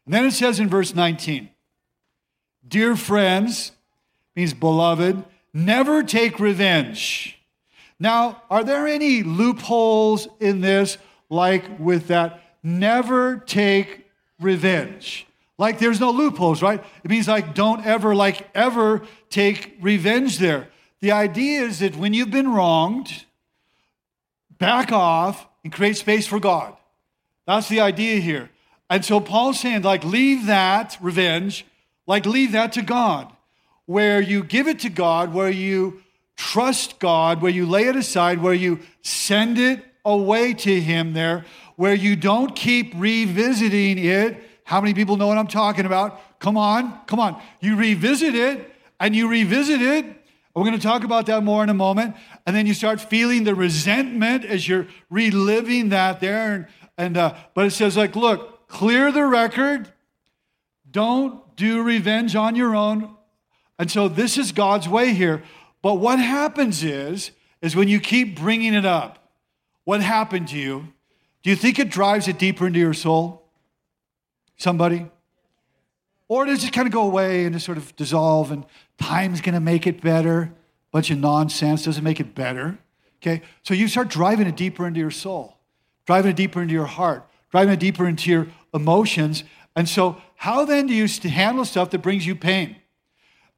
And 0.05 0.15
then 0.15 0.25
it 0.27 0.33
says 0.33 0.59
in 0.59 0.69
verse 0.69 0.95
19, 0.95 1.51
Dear 2.67 2.97
friends, 2.97 3.73
means 4.35 4.55
beloved, 4.55 5.25
never 5.53 6.03
take 6.03 6.41
revenge. 6.41 7.40
Now, 8.01 8.43
are 8.51 8.65
there 8.65 8.89
any 8.89 9.23
loopholes 9.23 10.27
in 10.41 10.63
this, 10.63 10.99
like 11.29 11.79
with 11.79 12.09
that? 12.09 12.43
Never 12.63 13.37
take 13.37 14.07
revenge. 14.41 15.27
Like 15.59 15.79
there's 15.79 16.01
no 16.01 16.11
loopholes, 16.11 16.63
right? 16.63 16.83
It 17.05 17.11
means 17.11 17.29
like 17.29 17.55
don't 17.55 17.85
ever, 17.85 18.15
like 18.15 18.49
ever 18.55 19.03
take 19.29 19.77
revenge 19.81 20.39
there. 20.39 20.69
The 21.01 21.13
idea 21.13 21.63
is 21.63 21.81
that 21.81 21.97
when 21.97 22.15
you've 22.15 22.31
been 22.31 22.53
wronged, 22.53 23.27
back 24.59 24.93
off 24.93 25.47
and 25.65 25.73
create 25.73 25.97
space 25.97 26.27
for 26.27 26.41
God. 26.41 26.77
That's 27.47 27.69
the 27.69 27.81
idea 27.81 28.21
here. 28.21 28.51
And 28.89 29.05
so 29.05 29.21
Paul's 29.21 29.61
saying, 29.61 29.83
like, 29.83 30.05
leave 30.05 30.47
that 30.47 30.97
revenge, 31.01 31.65
like, 32.07 32.27
leave 32.27 32.53
that 32.53 32.73
to 32.73 32.83
God, 32.83 33.33
where 33.87 34.21
you 34.21 34.45
give 34.45 34.69
it 34.69 34.81
to 34.81 34.91
God, 34.91 35.33
where 35.33 35.51
you 35.51 36.03
trust 36.41 36.99
God, 36.99 37.43
where 37.43 37.53
you 37.53 37.67
lay 37.67 37.85
it 37.85 37.97
aside, 37.97 38.41
where 38.41 38.55
you 38.55 38.81
send 39.03 39.59
it 39.59 39.85
away 40.05 40.55
to 40.55 40.81
Him 40.81 41.13
there, 41.13 41.45
where 41.77 41.95
you 41.95 42.17
don't 42.17 42.57
keep 42.57 42.93
revisiting 42.97 43.99
it 43.99 44.43
how 44.71 44.81
many 44.81 44.95
people 44.95 45.17
know 45.17 45.27
what 45.27 45.37
I'm 45.37 45.49
talking 45.49 45.85
about? 45.85 46.39
Come 46.39 46.57
on, 46.57 47.01
come 47.07 47.19
on. 47.19 47.43
You 47.59 47.75
revisit 47.75 48.37
it 48.37 48.73
and 49.01 49.17
you 49.17 49.27
revisit 49.27 49.83
it. 49.83 50.07
We're 50.55 50.63
going 50.63 50.77
to 50.77 50.83
talk 50.83 51.03
about 51.03 51.27
that 51.27 51.43
more 51.43 51.65
in 51.65 51.71
a 51.71 51.75
moment. 51.75 52.15
And 52.47 52.55
then 52.55 52.69
you 52.69 52.75
start 52.75 53.01
feeling 53.01 53.43
the 53.43 53.57
resentment 53.57 54.45
as 54.45 54.69
you're 54.69 54.87
reliving 55.11 55.89
that 55.89 56.21
there. 56.21 56.55
And, 56.55 56.67
and 56.97 57.17
uh, 57.17 57.35
but 57.53 57.67
it 57.67 57.73
says, 57.73 57.97
like, 57.97 58.15
look, 58.15 58.69
clear 58.69 59.11
the 59.11 59.27
record. 59.27 59.93
Don't 60.89 61.57
do 61.57 61.83
revenge 61.83 62.37
on 62.37 62.55
your 62.55 62.77
own. 62.77 63.17
And 63.77 63.91
so 63.91 64.07
this 64.07 64.39
is 64.39 64.53
God's 64.53 64.89
way 64.89 65.15
here. 65.15 65.43
But 65.83 65.95
what 65.95 66.19
happens 66.19 66.83
is, 66.83 67.31
is 67.63 67.75
when 67.75 67.89
you 67.89 68.01
keep 68.01 68.39
bringing 68.39 68.75
it 68.75 68.85
up, 68.85 69.33
what 69.85 70.03
happened 70.03 70.49
to 70.49 70.59
you? 70.59 70.89
Do 71.43 71.51
you 71.51 71.57
think 71.57 71.79
it 71.79 71.91
drives 71.91 72.29
it 72.29 72.39
deeper 72.39 72.67
into 72.67 72.79
your 72.79 72.95
soul? 72.95 73.43
Somebody? 74.57 75.07
Or 76.29 76.45
does 76.45 76.65
it 76.65 76.73
kind 76.73 76.87
of 76.87 76.93
go 76.93 77.03
away 77.03 77.45
and 77.45 77.55
just 77.55 77.67
sort 77.67 77.79
of 77.79 77.97
dissolve 77.97 78.53
and 78.53 78.65
time's 78.99 79.41
going 79.41 79.55
to 79.55 79.61
make 79.61 79.87
it 79.87 80.01
better? 80.01 80.53
Bunch 80.93 81.11
of 81.11 81.19
nonsense 81.19 81.85
doesn't 81.85 82.05
make 82.05 82.21
it 82.21 82.35
better. 82.35 82.79
Okay? 83.21 83.43
So 83.63 83.75
you 83.75 83.89
start 83.89 84.09
driving 84.09 84.47
it 84.47 84.57
deeper 84.57 84.87
into 84.87 85.01
your 85.01 85.11
soul, 85.11 85.57
driving 86.07 86.31
it 86.31 86.37
deeper 86.37 86.61
into 86.63 86.75
your 86.75 86.87
heart, 86.87 87.27
driving 87.51 87.75
it 87.75 87.81
deeper 87.81 88.07
into 88.07 88.31
your 88.31 88.49
emotions. 88.75 89.45
And 89.75 89.89
so, 89.89 90.21
how 90.37 90.65
then 90.65 90.87
do 90.87 90.95
you 90.95 91.07
handle 91.29 91.65
stuff 91.65 91.91
that 91.91 91.99
brings 91.99 92.27
you 92.27 92.35
pain? 92.35 92.77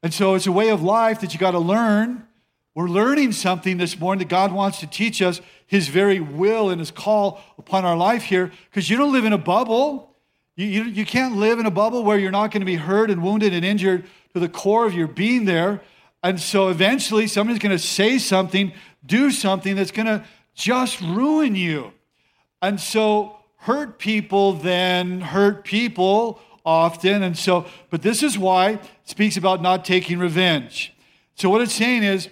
And 0.03 0.13
so, 0.13 0.35
it's 0.35 0.45
a 0.45 0.51
way 0.51 0.69
of 0.69 0.83
life 0.83 1.21
that 1.21 1.33
you 1.33 1.39
got 1.39 1.51
to 1.51 1.59
learn. 1.59 2.27
We're 2.75 2.89
learning 2.89 3.31
something 3.31 3.77
this 3.77 3.97
morning 3.97 4.19
that 4.19 4.29
God 4.29 4.51
wants 4.51 4.81
to 4.81 4.87
teach 4.87 5.21
us 5.21 5.39
His 5.65 5.87
very 5.87 6.19
will 6.19 6.69
and 6.69 6.79
His 6.79 6.91
call 6.91 7.41
upon 7.57 7.85
our 7.85 7.95
life 7.95 8.23
here, 8.23 8.51
because 8.69 8.89
you 8.89 8.97
don't 8.97 9.13
live 9.13 9.25
in 9.25 9.31
a 9.31 9.37
bubble. 9.37 10.15
You, 10.55 10.65
you, 10.65 10.83
you 10.83 11.05
can't 11.05 11.37
live 11.37 11.57
in 11.57 11.65
a 11.65 11.71
bubble 11.71 12.03
where 12.03 12.17
you're 12.17 12.31
not 12.31 12.51
going 12.51 12.61
to 12.61 12.65
be 12.65 12.75
hurt 12.75 13.09
and 13.09 13.23
wounded 13.23 13.53
and 13.53 13.63
injured 13.63 14.05
to 14.33 14.39
the 14.39 14.49
core 14.49 14.85
of 14.85 14.93
your 14.93 15.07
being 15.07 15.45
there. 15.45 15.81
And 16.21 16.39
so 16.39 16.69
eventually 16.69 17.27
somebody's 17.27 17.61
going 17.61 17.75
to 17.75 17.83
say 17.83 18.17
something, 18.17 18.73
do 19.05 19.31
something 19.31 19.75
that's 19.75 19.91
going 19.91 20.05
to 20.05 20.23
just 20.53 21.01
ruin 21.01 21.55
you. 21.55 21.93
And 22.61 22.79
so 22.79 23.37
hurt 23.57 23.99
people 23.99 24.53
then 24.53 25.21
hurt 25.21 25.63
people 25.63 26.39
often. 26.65 27.23
And 27.23 27.37
so, 27.37 27.65
but 27.89 28.01
this 28.01 28.23
is 28.23 28.37
why 28.37 28.71
it 28.71 28.81
speaks 29.03 29.37
about 29.37 29.61
not 29.61 29.85
taking 29.85 30.19
revenge. 30.19 30.93
So 31.35 31.49
what 31.49 31.61
it's 31.61 31.73
saying 31.73 32.03
is, 32.03 32.29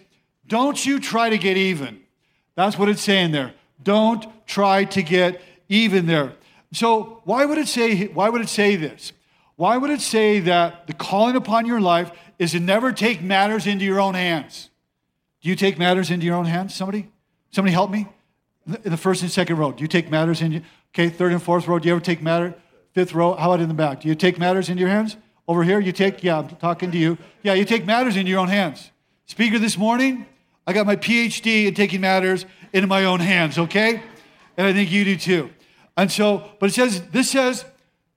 don't 0.47 0.85
you 0.85 0.99
try 0.99 1.29
to 1.29 1.37
get 1.37 1.57
even. 1.57 2.01
That's 2.55 2.77
what 2.77 2.89
it's 2.89 3.01
saying 3.01 3.31
there. 3.31 3.53
Don't 3.81 4.25
try 4.45 4.83
to 4.85 5.01
get 5.01 5.41
even 5.69 6.05
there. 6.05 6.33
So 6.73 7.21
why 7.23 7.45
would 7.45 7.57
it 7.57 7.67
say 7.67 8.07
why 8.07 8.29
would 8.29 8.41
it 8.41 8.49
say 8.49 8.75
this? 8.75 9.13
Why 9.55 9.77
would 9.77 9.89
it 9.89 10.01
say 10.01 10.39
that 10.41 10.87
the 10.87 10.93
calling 10.93 11.35
upon 11.35 11.65
your 11.65 11.81
life 11.81 12.11
is 12.39 12.51
to 12.51 12.59
never 12.59 12.91
take 12.91 13.21
matters 13.21 13.67
into 13.67 13.85
your 13.85 13.99
own 13.99 14.13
hands? 14.13 14.69
Do 15.41 15.49
you 15.49 15.55
take 15.55 15.77
matters 15.77 16.11
into 16.11 16.25
your 16.25 16.35
own 16.35 16.45
hands? 16.45 16.73
Somebody? 16.73 17.09
Somebody 17.51 17.73
help 17.73 17.91
me? 17.91 18.07
In 18.83 18.91
the 18.91 18.97
first 18.97 19.21
and 19.21 19.31
second 19.31 19.57
row, 19.57 19.71
do 19.71 19.81
you 19.81 19.87
take 19.87 20.09
matters 20.09 20.41
in 20.41 20.63
okay, 20.93 21.09
third 21.09 21.31
and 21.31 21.41
fourth 21.41 21.67
row, 21.67 21.79
do 21.79 21.87
you 21.87 21.95
ever 21.95 22.03
take 22.03 22.21
matter? 22.21 22.53
Fifth 22.93 23.13
row, 23.13 23.35
how 23.35 23.51
about 23.51 23.61
in 23.61 23.67
the 23.67 23.73
back? 23.73 24.01
Do 24.01 24.07
you 24.07 24.15
take 24.15 24.37
matters 24.37 24.69
into 24.69 24.81
your 24.81 24.89
hands? 24.89 25.15
Over 25.47 25.63
here, 25.63 25.79
you 25.79 25.91
take, 25.91 26.23
yeah, 26.23 26.39
I'm 26.39 26.49
talking 26.49 26.91
to 26.91 26.97
you. 26.97 27.17
Yeah, 27.43 27.53
you 27.53 27.65
take 27.65 27.85
matters 27.85 28.15
into 28.17 28.29
your 28.29 28.39
own 28.39 28.47
hands. 28.47 28.91
Speaker 29.25 29.59
this 29.59 29.77
morning, 29.77 30.25
I 30.67 30.73
got 30.73 30.85
my 30.85 30.95
PhD 30.95 31.67
in 31.67 31.73
taking 31.73 32.01
matters 32.01 32.45
into 32.73 32.87
my 32.87 33.05
own 33.05 33.19
hands, 33.19 33.57
okay? 33.57 34.01
And 34.57 34.67
I 34.67 34.73
think 34.73 34.91
you 34.91 35.03
do 35.03 35.15
too. 35.15 35.49
And 35.97 36.11
so, 36.11 36.49
but 36.59 36.69
it 36.69 36.73
says, 36.73 37.01
this 37.09 37.31
says, 37.31 37.65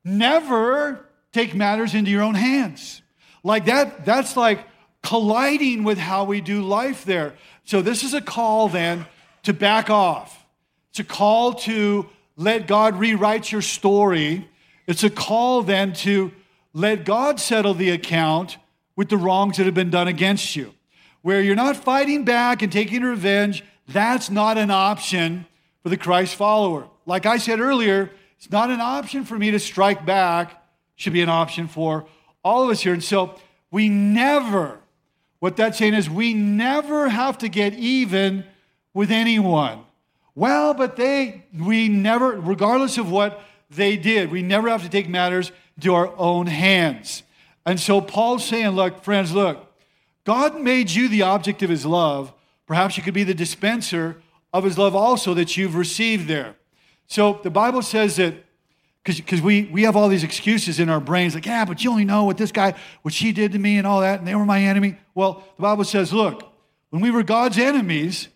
never 0.04 1.06
take 1.32 1.54
matters 1.54 1.94
into 1.94 2.10
your 2.10 2.22
own 2.22 2.34
hands. 2.34 3.02
Like 3.42 3.66
that, 3.66 4.04
that's 4.04 4.36
like 4.36 4.66
colliding 5.02 5.84
with 5.84 5.98
how 5.98 6.24
we 6.24 6.40
do 6.40 6.62
life 6.62 7.04
there. 7.04 7.34
So 7.64 7.82
this 7.82 8.02
is 8.02 8.14
a 8.14 8.20
call 8.20 8.68
then 8.68 9.06
to 9.44 9.52
back 9.52 9.90
off. 9.90 10.44
It's 10.90 11.00
a 11.00 11.04
call 11.04 11.54
to 11.54 12.08
let 12.36 12.66
God 12.66 12.98
rewrite 12.98 13.50
your 13.50 13.62
story. 13.62 14.48
It's 14.86 15.04
a 15.04 15.10
call 15.10 15.62
then 15.62 15.92
to 15.94 16.32
let 16.72 17.04
God 17.04 17.40
settle 17.40 17.74
the 17.74 17.90
account 17.90 18.58
with 18.96 19.08
the 19.08 19.16
wrongs 19.16 19.56
that 19.56 19.66
have 19.66 19.74
been 19.74 19.90
done 19.90 20.08
against 20.08 20.56
you. 20.56 20.74
Where 21.22 21.40
you're 21.40 21.54
not 21.54 21.76
fighting 21.76 22.24
back 22.24 22.62
and 22.62 22.70
taking 22.70 23.02
revenge, 23.02 23.64
that's 23.88 24.30
not 24.30 24.58
an 24.58 24.70
option 24.70 25.46
for 25.82 25.88
the 25.88 25.96
Christ 25.96 26.34
follower. 26.34 26.88
Like 27.06 27.26
I 27.26 27.38
said 27.38 27.60
earlier, 27.60 28.10
it's 28.36 28.50
not 28.50 28.70
an 28.70 28.80
option 28.80 29.24
for 29.24 29.38
me 29.38 29.50
to 29.50 29.58
strike 29.58 30.04
back, 30.04 30.62
should 30.96 31.12
be 31.12 31.22
an 31.22 31.28
option 31.28 31.66
for 31.66 32.06
all 32.42 32.64
of 32.64 32.70
us 32.70 32.80
here. 32.80 32.92
And 32.92 33.02
so 33.02 33.38
we 33.70 33.88
never, 33.88 34.78
what 35.38 35.56
that's 35.56 35.78
saying 35.78 35.94
is 35.94 36.10
we 36.10 36.34
never 36.34 37.08
have 37.08 37.38
to 37.38 37.48
get 37.48 37.74
even 37.74 38.44
with 38.92 39.10
anyone. 39.10 39.80
Well, 40.34 40.74
but 40.74 40.96
they, 40.96 41.44
we 41.56 41.88
never, 41.88 42.32
regardless 42.32 42.98
of 42.98 43.10
what 43.10 43.42
they 43.76 43.96
did, 43.96 44.30
we 44.30 44.42
never 44.42 44.68
have 44.68 44.82
to 44.82 44.88
take 44.88 45.08
matters 45.08 45.52
into 45.76 45.94
our 45.94 46.14
own 46.16 46.46
hands. 46.46 47.22
And 47.66 47.80
so 47.80 48.00
Paul's 48.00 48.46
saying, 48.46 48.70
look, 48.70 49.02
friends, 49.02 49.32
look, 49.32 49.72
God 50.24 50.60
made 50.60 50.90
you 50.90 51.08
the 51.08 51.22
object 51.22 51.62
of 51.62 51.70
his 51.70 51.84
love. 51.84 52.32
Perhaps 52.66 52.96
you 52.96 53.02
could 53.02 53.14
be 53.14 53.24
the 53.24 53.34
dispenser 53.34 54.22
of 54.52 54.64
his 54.64 54.78
love 54.78 54.94
also 54.94 55.34
that 55.34 55.56
you've 55.56 55.74
received 55.74 56.28
there. 56.28 56.56
So 57.06 57.40
the 57.42 57.50
Bible 57.50 57.82
says 57.82 58.16
that 58.16 58.34
because 59.04 59.42
we, 59.42 59.64
we 59.64 59.82
have 59.82 59.96
all 59.96 60.08
these 60.08 60.24
excuses 60.24 60.80
in 60.80 60.88
our 60.88 61.00
brains, 61.00 61.34
like, 61.34 61.44
yeah, 61.44 61.66
but 61.66 61.84
you 61.84 61.90
only 61.90 62.06
know 62.06 62.24
what 62.24 62.38
this 62.38 62.52
guy, 62.52 62.74
what 63.02 63.12
she 63.12 63.32
did 63.32 63.52
to 63.52 63.58
me 63.58 63.76
and 63.76 63.86
all 63.86 64.00
that, 64.00 64.18
and 64.18 64.26
they 64.26 64.34
were 64.34 64.46
my 64.46 64.62
enemy. 64.62 64.96
Well, 65.14 65.44
the 65.56 65.62
Bible 65.62 65.84
says, 65.84 66.10
look, 66.10 66.50
when 66.88 67.02
we 67.02 67.10
were 67.10 67.22
God's 67.22 67.58
enemies, 67.58 68.28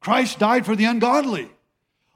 Christ 0.00 0.40
died 0.40 0.66
for 0.66 0.74
the 0.74 0.86
ungodly. 0.86 1.50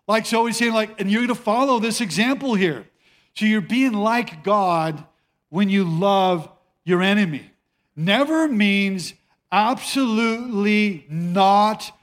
Like, 0.08 0.26
so 0.26 0.46
he's 0.46 0.56
saying, 0.56 0.74
like, 0.74 1.00
and 1.00 1.10
you're 1.10 1.20
going 1.20 1.28
to 1.28 1.34
follow 1.34 1.78
this 1.78 2.00
example 2.00 2.54
here. 2.54 2.86
So 3.34 3.46
you're 3.46 3.60
being 3.60 3.92
like 3.92 4.42
God 4.42 5.04
when 5.48 5.68
you 5.68 5.84
love 5.84 6.48
your 6.84 7.02
enemy. 7.02 7.50
Never 7.94 8.48
means 8.48 9.14
absolutely 9.50 11.06
not 11.08 11.96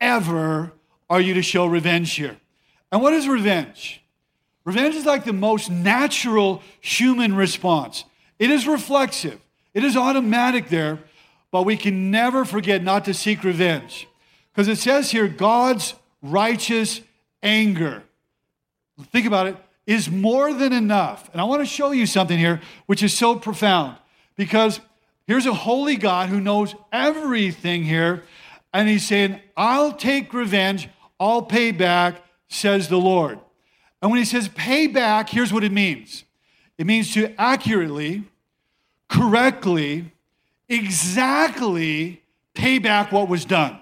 ever 0.00 0.72
are 1.08 1.20
you 1.20 1.34
to 1.34 1.42
show 1.42 1.66
revenge 1.66 2.12
here? 2.14 2.36
And 2.90 3.00
what 3.00 3.12
is 3.12 3.28
revenge? 3.28 4.02
Revenge 4.64 4.96
is 4.96 5.06
like 5.06 5.24
the 5.24 5.32
most 5.32 5.70
natural 5.70 6.62
human 6.80 7.36
response. 7.36 8.04
It 8.38 8.50
is 8.50 8.66
reflexive, 8.66 9.40
it 9.72 9.84
is 9.84 9.96
automatic 9.96 10.68
there, 10.68 10.98
but 11.50 11.62
we 11.62 11.76
can 11.76 12.10
never 12.10 12.44
forget 12.44 12.82
not 12.82 13.04
to 13.04 13.14
seek 13.14 13.44
revenge. 13.44 14.08
Because 14.52 14.68
it 14.68 14.78
says 14.78 15.10
here, 15.10 15.28
God's 15.28 15.94
righteous 16.22 17.00
anger. 17.42 18.02
Think 19.12 19.26
about 19.26 19.46
it, 19.46 19.56
is 19.86 20.10
more 20.10 20.52
than 20.52 20.72
enough. 20.72 21.28
And 21.32 21.40
I 21.40 21.44
want 21.44 21.62
to 21.62 21.66
show 21.66 21.92
you 21.92 22.06
something 22.06 22.38
here 22.38 22.60
which 22.86 23.02
is 23.02 23.12
so 23.12 23.36
profound 23.36 23.96
because 24.36 24.80
here's 25.26 25.46
a 25.46 25.54
holy 25.54 25.96
God 25.96 26.28
who 26.28 26.40
knows 26.40 26.74
everything 26.92 27.84
here. 27.84 28.24
And 28.72 28.88
he's 28.88 29.06
saying, 29.06 29.40
I'll 29.56 29.92
take 29.92 30.34
revenge 30.34 30.88
I'll 31.18 31.42
pay 31.42 31.70
back, 31.70 32.22
says 32.48 32.88
the 32.88 32.98
Lord. 32.98 33.38
And 34.02 34.10
when 34.10 34.18
he 34.18 34.24
says 34.24 34.48
pay 34.48 34.86
back, 34.86 35.28
here's 35.28 35.52
what 35.52 35.64
it 35.64 35.72
means 35.72 36.24
it 36.78 36.86
means 36.86 37.12
to 37.14 37.34
accurately, 37.40 38.24
correctly, 39.08 40.12
exactly 40.68 42.22
pay 42.54 42.78
back 42.78 43.12
what 43.12 43.28
was 43.28 43.44
done. 43.44 43.78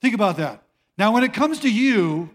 Think 0.00 0.14
about 0.14 0.36
that. 0.38 0.62
Now, 0.98 1.12
when 1.12 1.24
it 1.24 1.32
comes 1.32 1.60
to 1.60 1.70
you, 1.70 2.30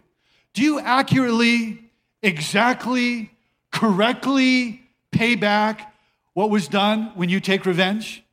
do 0.54 0.64
you 0.64 0.80
accurately, 0.80 1.92
exactly, 2.22 3.32
correctly 3.72 4.82
pay 5.12 5.36
back 5.36 5.94
what 6.34 6.50
was 6.50 6.68
done 6.68 7.12
when 7.16 7.30
you 7.30 7.40
take 7.40 7.66
revenge? 7.66 8.24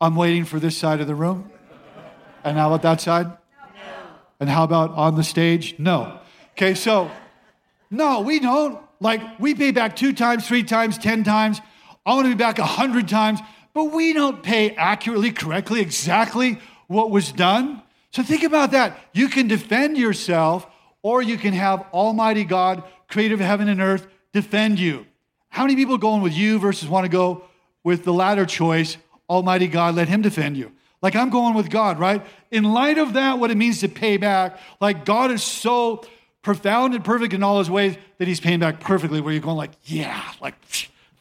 I'm 0.00 0.16
waiting 0.16 0.44
for 0.44 0.58
this 0.58 0.76
side 0.76 1.00
of 1.00 1.06
the 1.06 1.14
room. 1.14 1.50
And 2.44 2.56
how 2.56 2.68
about 2.68 2.82
that 2.82 3.00
side? 3.00 3.26
And 4.38 4.48
how 4.48 4.64
about 4.64 4.92
on 4.92 5.16
the 5.16 5.22
stage? 5.22 5.74
No. 5.78 6.18
Okay, 6.52 6.74
so 6.74 7.10
no, 7.90 8.20
we 8.20 8.38
don't. 8.40 8.80
Like, 9.00 9.38
we 9.38 9.54
pay 9.54 9.70
back 9.70 9.96
two 9.96 10.12
times, 10.12 10.46
three 10.46 10.62
times, 10.62 10.98
10 10.98 11.24
times. 11.24 11.60
I 12.06 12.14
want 12.14 12.26
to 12.26 12.30
be 12.30 12.38
back 12.38 12.58
a 12.58 12.64
hundred 12.64 13.08
times, 13.08 13.40
but 13.74 13.84
we 13.84 14.12
don't 14.12 14.42
pay 14.42 14.70
accurately, 14.74 15.32
correctly, 15.32 15.80
exactly 15.80 16.58
what 16.86 17.10
was 17.10 17.32
done. 17.32 17.82
So 18.12 18.22
think 18.22 18.42
about 18.42 18.72
that. 18.72 18.98
You 19.12 19.28
can 19.28 19.46
defend 19.46 19.96
yourself, 19.96 20.66
or 21.02 21.22
you 21.22 21.36
can 21.36 21.52
have 21.52 21.86
Almighty 21.92 22.44
God, 22.44 22.82
creator 23.08 23.34
of 23.34 23.40
heaven 23.40 23.68
and 23.68 23.80
earth, 23.80 24.06
defend 24.32 24.78
you. 24.78 25.06
How 25.48 25.62
many 25.62 25.76
people 25.76 25.98
going 25.98 26.22
with 26.22 26.32
you 26.32 26.58
versus 26.58 26.88
want 26.88 27.04
to 27.04 27.10
go 27.10 27.44
with 27.84 28.04
the 28.04 28.12
latter 28.12 28.46
choice, 28.46 28.96
Almighty 29.28 29.68
God, 29.68 29.94
let 29.94 30.08
Him 30.08 30.22
defend 30.22 30.56
you? 30.56 30.72
Like 31.02 31.16
I'm 31.16 31.30
going 31.30 31.54
with 31.54 31.70
God, 31.70 31.98
right? 31.98 32.24
In 32.50 32.64
light 32.64 32.98
of 32.98 33.14
that, 33.14 33.38
what 33.38 33.50
it 33.50 33.56
means 33.56 33.80
to 33.80 33.88
pay 33.88 34.16
back, 34.16 34.58
like 34.80 35.04
God 35.04 35.30
is 35.30 35.42
so 35.42 36.04
profound 36.42 36.94
and 36.94 37.04
perfect 37.04 37.32
in 37.32 37.42
all 37.42 37.58
his 37.58 37.70
ways 37.70 37.96
that 38.18 38.28
he's 38.28 38.40
paying 38.40 38.60
back 38.60 38.80
perfectly, 38.80 39.20
where 39.20 39.32
you're 39.32 39.42
going 39.42 39.56
like, 39.56 39.72
yeah, 39.84 40.22
like 40.40 40.54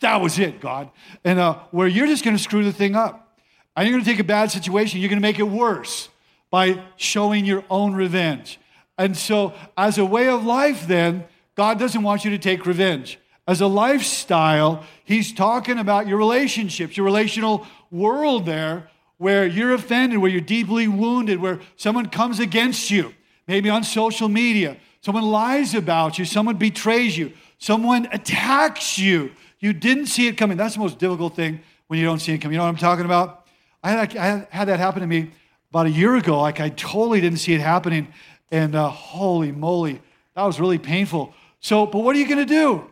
that 0.02 0.22
was 0.22 0.38
it, 0.38 0.60
God. 0.60 0.90
And 1.24 1.40
uh, 1.40 1.60
where 1.72 1.88
you're 1.88 2.08
just 2.08 2.24
going 2.24 2.36
to 2.36 2.42
screw 2.42 2.64
the 2.64 2.74
thing 2.74 2.96
up. 2.96 3.38
And 3.76 3.88
you're 3.88 3.96
going 3.96 4.04
to 4.04 4.10
take 4.10 4.20
a 4.20 4.26
bad 4.26 4.52
situation, 4.52 5.00
you're 5.00 5.10
going 5.10 5.22
to 5.22 5.26
make 5.26 5.40
it 5.40 5.44
worse 5.44 6.10
by 6.52 6.82
showing 6.96 7.46
your 7.46 7.64
own 7.70 7.94
revenge. 7.94 8.60
And 8.98 9.16
so, 9.16 9.54
as 9.78 9.98
a 9.98 10.06
way 10.06 10.28
of 10.28 10.46
life, 10.46 10.88
then, 10.88 11.26
God 11.56 11.80
doesn't 11.80 12.04
want 12.04 12.26
you 12.26 12.32
to 12.32 12.38
take 12.38 12.66
revenge. 12.66 13.20
as 13.48 13.62
a 13.62 13.68
lifestyle, 13.68 14.84
he's 15.04 15.34
talking 15.34 15.80
about 15.80 16.08
your 16.08 16.18
relationships, 16.18 16.96
your 16.96 17.06
relational 17.06 17.66
world 17.90 18.46
there, 18.46 18.88
where 19.18 19.46
you're 19.46 19.74
offended, 19.74 20.20
where 20.20 20.30
you're 20.30 20.40
deeply 20.40 20.88
wounded, 20.88 21.40
where 21.42 21.60
someone 21.76 22.08
comes 22.08 22.40
against 22.40 22.92
you, 22.92 23.14
maybe 23.48 23.70
on 23.70 23.84
social 23.84 24.30
media, 24.30 24.78
someone 25.02 25.24
lies 25.24 25.74
about 25.74 26.20
you, 26.20 26.26
someone 26.26 26.58
betrays 26.58 27.18
you, 27.18 27.32
someone 27.58 28.08
attacks 28.12 29.00
you. 29.00 29.32
You 29.60 29.74
didn't 29.74 30.06
see 30.06 30.28
it 30.28 30.38
coming. 30.38 30.56
That's 30.56 30.76
the 30.76 30.80
most 30.80 31.00
difficult 31.00 31.36
thing 31.36 31.60
when 31.88 32.00
you 32.00 32.06
don't 32.06 32.20
see 32.20 32.34
it 32.34 32.38
coming. 32.38 32.54
You 32.54 32.60
know 32.60 32.66
what 32.66 32.70
I'm 32.70 32.78
talking 32.78 33.06
about? 33.06 33.48
I 33.84 33.92
had, 33.92 34.18
I 34.18 34.48
had 34.52 34.68
that 34.70 34.80
happen 34.80 35.02
to 35.02 35.08
me 35.08 35.32
about 35.72 35.86
a 35.86 35.92
year 35.92 36.16
ago. 36.16 36.40
Like 36.42 36.60
I 36.60 36.70
totally 36.70 37.22
didn't 37.22 37.40
see 37.40 37.54
it 37.54 37.62
happening. 37.62 38.14
And 38.52 38.76
uh, 38.76 38.90
holy 38.90 39.52
moly, 39.52 40.02
that 40.36 40.44
was 40.44 40.60
really 40.60 40.78
painful. 40.78 41.34
So, 41.60 41.86
but 41.86 42.00
what 42.00 42.16
are 42.16 42.20
you 42.20 42.28
going 42.28 42.40
to 42.40 42.46
do? 42.46 42.90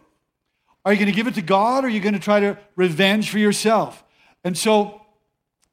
Are 0.85 0.93
you 0.93 0.99
going 0.99 1.11
to 1.11 1.15
give 1.15 1.27
it 1.27 1.35
to 1.35 1.41
God 1.41 1.83
or 1.83 1.87
are 1.87 1.89
you 1.89 1.99
going 1.99 2.13
to 2.13 2.19
try 2.19 2.39
to 2.39 2.57
revenge 2.75 3.29
for 3.29 3.39
yourself? 3.39 4.03
And 4.43 4.57
so 4.57 5.01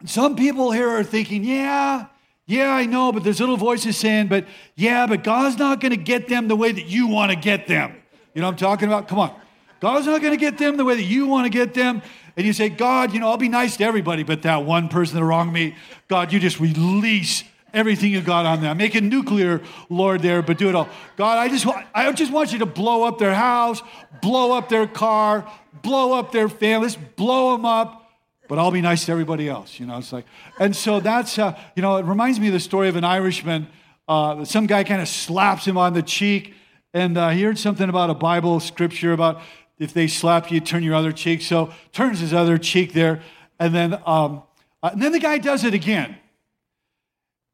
some 0.04 0.36
people 0.36 0.72
here 0.72 0.88
are 0.88 1.04
thinking, 1.04 1.44
yeah, 1.44 2.06
yeah, 2.46 2.72
I 2.72 2.86
know, 2.86 3.12
but 3.12 3.24
there's 3.24 3.40
little 3.40 3.56
voices 3.56 3.96
saying, 3.96 4.26
but 4.26 4.46
yeah, 4.74 5.06
but 5.06 5.22
God's 5.22 5.56
not 5.58 5.80
going 5.80 5.92
to 5.92 5.96
get 5.96 6.28
them 6.28 6.48
the 6.48 6.56
way 6.56 6.72
that 6.72 6.86
you 6.86 7.06
want 7.06 7.30
to 7.30 7.36
get 7.36 7.66
them. 7.66 7.94
You 8.34 8.42
know 8.42 8.48
what 8.48 8.52
I'm 8.52 8.58
talking 8.58 8.88
about? 8.88 9.08
Come 9.08 9.18
on. 9.18 9.34
God's 9.80 10.06
not 10.06 10.20
going 10.20 10.32
to 10.32 10.40
get 10.40 10.58
them 10.58 10.76
the 10.76 10.84
way 10.84 10.96
that 10.96 11.02
you 11.02 11.26
want 11.26 11.44
to 11.46 11.50
get 11.50 11.74
them. 11.74 12.02
And 12.36 12.46
you 12.46 12.52
say, 12.52 12.68
God, 12.68 13.12
you 13.12 13.20
know, 13.20 13.28
I'll 13.28 13.36
be 13.36 13.48
nice 13.48 13.76
to 13.76 13.84
everybody, 13.84 14.22
but 14.22 14.42
that 14.42 14.64
one 14.64 14.88
person 14.88 15.16
that 15.16 15.24
wronged 15.24 15.52
me, 15.52 15.76
God, 16.08 16.32
you 16.32 16.40
just 16.40 16.58
release 16.58 17.44
everything 17.72 18.12
you 18.12 18.20
got 18.20 18.46
on 18.46 18.60
them. 18.60 18.76
Make 18.76 18.94
a 18.94 19.00
nuclear 19.00 19.60
Lord 19.88 20.22
there, 20.22 20.42
but 20.42 20.58
do 20.58 20.68
it 20.68 20.74
all. 20.74 20.88
God, 21.16 21.38
I 21.38 21.48
just 21.48 21.66
want, 21.66 21.86
I 21.94 22.10
just 22.12 22.32
want 22.32 22.52
you 22.52 22.60
to 22.60 22.66
blow 22.66 23.04
up 23.04 23.18
their 23.18 23.34
house, 23.34 23.82
blow 24.22 24.56
up 24.56 24.68
their 24.68 24.86
car, 24.86 25.50
blow 25.82 26.18
up 26.18 26.32
their 26.32 26.48
families, 26.48 26.96
blow 26.96 27.52
them 27.52 27.64
up. 27.64 28.00
But 28.46 28.58
I'll 28.58 28.70
be 28.70 28.82
nice 28.82 29.06
to 29.06 29.12
everybody 29.12 29.48
else, 29.48 29.80
you 29.80 29.86
know. 29.86 29.98
It's 29.98 30.12
like, 30.12 30.26
and 30.58 30.76
so 30.76 31.00
that's, 31.00 31.38
uh, 31.38 31.58
you 31.76 31.82
know, 31.82 31.96
it 31.96 32.04
reminds 32.04 32.38
me 32.38 32.48
of 32.48 32.52
the 32.52 32.60
story 32.60 32.88
of 32.88 32.96
an 32.96 33.04
Irishman. 33.04 33.68
Uh, 34.06 34.44
some 34.44 34.66
guy 34.66 34.84
kind 34.84 35.00
of 35.00 35.08
slaps 35.08 35.66
him 35.66 35.78
on 35.78 35.94
the 35.94 36.02
cheek, 36.02 36.54
and 36.92 37.16
uh, 37.16 37.30
he 37.30 37.42
heard 37.42 37.58
something 37.58 37.88
about 37.88 38.10
a 38.10 38.14
Bible 38.14 38.60
scripture 38.60 39.12
about 39.12 39.40
if 39.78 39.92
they 39.92 40.06
slap 40.06 40.50
you, 40.50 40.60
turn 40.60 40.82
your 40.82 40.94
other 40.94 41.12
cheek. 41.12 41.42
So 41.42 41.72
turns 41.92 42.20
his 42.20 42.32
other 42.32 42.58
cheek 42.58 42.92
there, 42.92 43.22
and 43.58 43.74
then 43.74 43.94
um, 44.06 44.42
uh, 44.82 44.90
and 44.92 45.02
then 45.02 45.12
the 45.12 45.20
guy 45.20 45.38
does 45.38 45.64
it 45.64 45.74
again, 45.74 46.16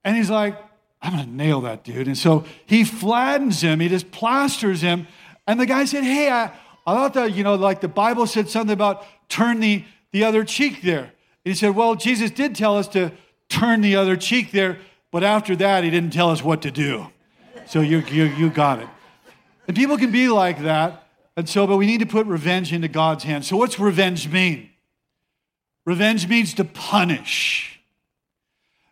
and 0.05 0.17
he's 0.17 0.31
like, 0.31 0.59
"I'm 1.01 1.13
gonna 1.13 1.27
nail 1.27 1.61
that 1.63 1.85
dude." 1.85 2.07
And 2.07 2.19
so 2.19 2.45
he 2.67 2.85
flattens 2.85 3.61
him, 3.63 3.81
he 3.81 3.89
just 3.89 4.11
plasters 4.11 4.81
him, 4.81 5.07
and 5.47 5.59
the 5.59 5.67
guy 5.67 5.85
said, 5.85 6.05
"Hey, 6.05 6.31
I, 6.31 6.53
I 6.87 6.95
thought 6.95 7.15
that 7.15 7.35
you 7.35 7.45
know, 7.45 7.55
like 7.55 7.81
the 7.81 7.89
Bible 7.89 8.27
said 8.27 8.49
something 8.49 8.75
about 8.75 9.05
turn 9.29 9.61
the 9.61 9.85
the 10.13 10.25
other 10.25 10.45
cheek 10.45 10.83
there." 10.83 11.05
And 11.45 11.53
he 11.53 11.55
said, 11.55 11.75
"Well, 11.75 11.95
Jesus 11.95 12.31
did 12.31 12.55
tell 12.55 12.77
us 12.77 12.89
to 12.89 13.13
turn 13.49 13.81
the 13.81 13.97
other 13.97 14.17
cheek 14.17 14.53
there, 14.53 14.79
but 15.11 15.25
after 15.25 15.57
that, 15.57 15.85
he 15.85 15.91
didn't 15.91 16.13
tell 16.13 16.31
us 16.31 16.43
what 16.43 16.63
to 16.63 16.71
do." 16.71 17.07
So 17.67 17.81
you 17.81 18.01
you 18.11 18.25
you 18.25 18.51
got 18.51 18.81
it. 18.81 18.89
And 19.69 19.77
people 19.77 19.97
can 19.97 20.11
be 20.11 20.29
like 20.29 20.63
that. 20.63 21.07
And 21.37 21.49
so, 21.49 21.67
but 21.67 21.77
we 21.77 21.87
need 21.87 22.01
to 22.01 22.07
put 22.07 22.27
revenge 22.27 22.73
into 22.73 22.89
God's 22.89 23.25
hands. 23.25 23.49
So, 23.49 23.57
what's 23.57 23.79
revenge 23.79 24.29
mean? 24.29 24.71
Revenge 25.87 26.29
means 26.29 26.55
to 26.55 26.65
punish. 26.65 27.81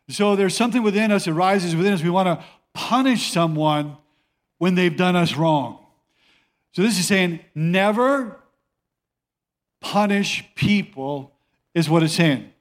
So, 0.09 0.37
there's 0.37 0.57
something 0.57 0.83
within 0.83 1.11
us 1.11 1.25
that 1.25 1.35
rises 1.35 1.75
within 1.75 1.93
us. 1.93 2.03
We 2.03 2.11
want 2.11 2.27
to 2.27 2.45
punish 2.75 3.31
someone 3.31 3.97
when 4.59 4.75
they've 4.75 4.97
done 4.97 5.17
us 5.17 5.37
wrong. 5.37 5.85
So, 6.73 6.83
this 6.83 6.99
is 6.99 7.07
saying 7.07 7.41
never 7.55 8.39
punish 9.81 10.45
people, 10.55 11.33
is 11.75 11.91
what 11.91 12.03
it's 12.03 12.15
saying. 12.15 12.53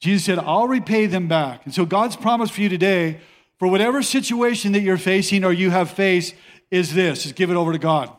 Jesus 0.00 0.24
said, 0.24 0.38
I'll 0.38 0.68
repay 0.68 1.06
them 1.06 1.28
back. 1.28 1.64
And 1.64 1.74
so, 1.74 1.84
God's 1.84 2.16
promise 2.16 2.50
for 2.50 2.62
you 2.62 2.68
today, 2.68 3.20
for 3.58 3.68
whatever 3.68 4.02
situation 4.02 4.72
that 4.72 4.80
you're 4.80 4.96
facing 4.98 5.44
or 5.44 5.52
you 5.52 5.70
have 5.70 5.90
faced, 5.90 6.34
is 6.70 6.94
this 6.94 7.26
is 7.26 7.32
give 7.32 7.50
it 7.50 7.56
over 7.56 7.72
to 7.72 7.78
God. 7.78 8.10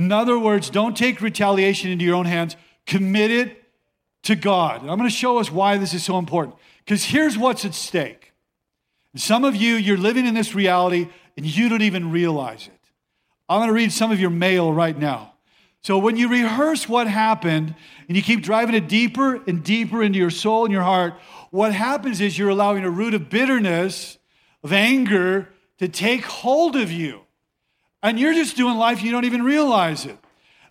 In 0.00 0.10
other 0.12 0.38
words, 0.38 0.70
don't 0.70 0.96
take 0.96 1.20
retaliation 1.20 1.90
into 1.90 2.06
your 2.06 2.14
own 2.14 2.24
hands, 2.24 2.56
commit 2.86 3.30
it 3.30 3.62
to 4.22 4.34
God. 4.34 4.80
And 4.80 4.90
I'm 4.90 4.96
going 4.96 5.10
to 5.10 5.14
show 5.14 5.36
us 5.36 5.52
why 5.52 5.76
this 5.76 5.92
is 5.92 6.02
so 6.02 6.18
important. 6.18 6.56
Because 6.82 7.04
here's 7.04 7.36
what's 7.36 7.66
at 7.66 7.74
stake. 7.74 8.32
Some 9.14 9.44
of 9.44 9.54
you, 9.54 9.74
you're 9.74 9.98
living 9.98 10.24
in 10.24 10.32
this 10.32 10.54
reality 10.54 11.10
and 11.36 11.44
you 11.44 11.68
don't 11.68 11.82
even 11.82 12.10
realize 12.10 12.66
it. 12.66 12.80
I'm 13.46 13.58
going 13.58 13.68
to 13.68 13.74
read 13.74 13.92
some 13.92 14.10
of 14.10 14.18
your 14.18 14.30
mail 14.30 14.72
right 14.72 14.98
now. 14.98 15.34
So 15.82 15.98
when 15.98 16.16
you 16.16 16.30
rehearse 16.30 16.88
what 16.88 17.06
happened 17.06 17.74
and 18.08 18.16
you 18.16 18.22
keep 18.22 18.42
driving 18.42 18.74
it 18.74 18.88
deeper 18.88 19.34
and 19.46 19.62
deeper 19.62 20.02
into 20.02 20.18
your 20.18 20.30
soul 20.30 20.64
and 20.64 20.72
your 20.72 20.82
heart, 20.82 21.12
what 21.50 21.74
happens 21.74 22.22
is 22.22 22.38
you're 22.38 22.48
allowing 22.48 22.84
a 22.84 22.90
root 22.90 23.12
of 23.12 23.28
bitterness, 23.28 24.16
of 24.64 24.72
anger 24.72 25.50
to 25.76 25.88
take 25.88 26.24
hold 26.24 26.74
of 26.74 26.90
you. 26.90 27.20
And 28.02 28.18
you're 28.18 28.34
just 28.34 28.56
doing 28.56 28.76
life, 28.76 29.02
you 29.02 29.10
don't 29.10 29.24
even 29.24 29.42
realize 29.42 30.06
it. 30.06 30.18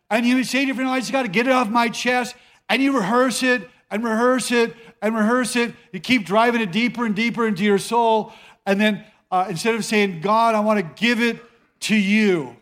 And 0.10 0.26
you 0.26 0.44
say 0.44 0.62
to 0.62 0.68
your 0.68 0.76
friend, 0.76 0.90
I 0.90 1.00
just 1.00 1.12
got 1.12 1.24
to 1.24 1.28
get 1.28 1.48
it 1.48 1.52
off 1.52 1.70
my 1.70 1.90
chest. 1.90 2.36
And 2.68 2.82
you 2.82 2.96
rehearse 2.96 3.44
it 3.44 3.70
and 3.92 4.04
rehearse 4.04 4.52
it 4.52 4.76
and 5.02 5.16
rehearse 5.16 5.56
it. 5.56 5.74
You 5.92 6.00
keep 6.00 6.26
driving 6.26 6.62
it 6.62 6.72
deeper 6.72 7.06
and 7.06 7.16
deeper 7.16 7.48
into 7.48 7.64
your 7.64 7.78
soul. 7.78 8.34
And 8.66 8.80
then 8.80 9.04
uh, 9.32 9.48
instead 9.50 9.76
of 9.76 9.86
saying, 9.86 10.22
God, 10.22 10.56
I 10.56 10.60
want 10.60 10.80
to 10.80 11.02
give 11.02 11.22
it 11.22 11.40
to 11.82 11.96
you, 11.96 12.56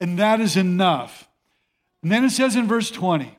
and 0.00 0.18
that 0.18 0.40
is 0.40 0.56
enough. 0.56 1.28
And 2.02 2.12
then 2.12 2.24
it 2.24 2.30
says 2.30 2.56
in 2.56 2.66
verse 2.66 2.90
20, 2.90 3.36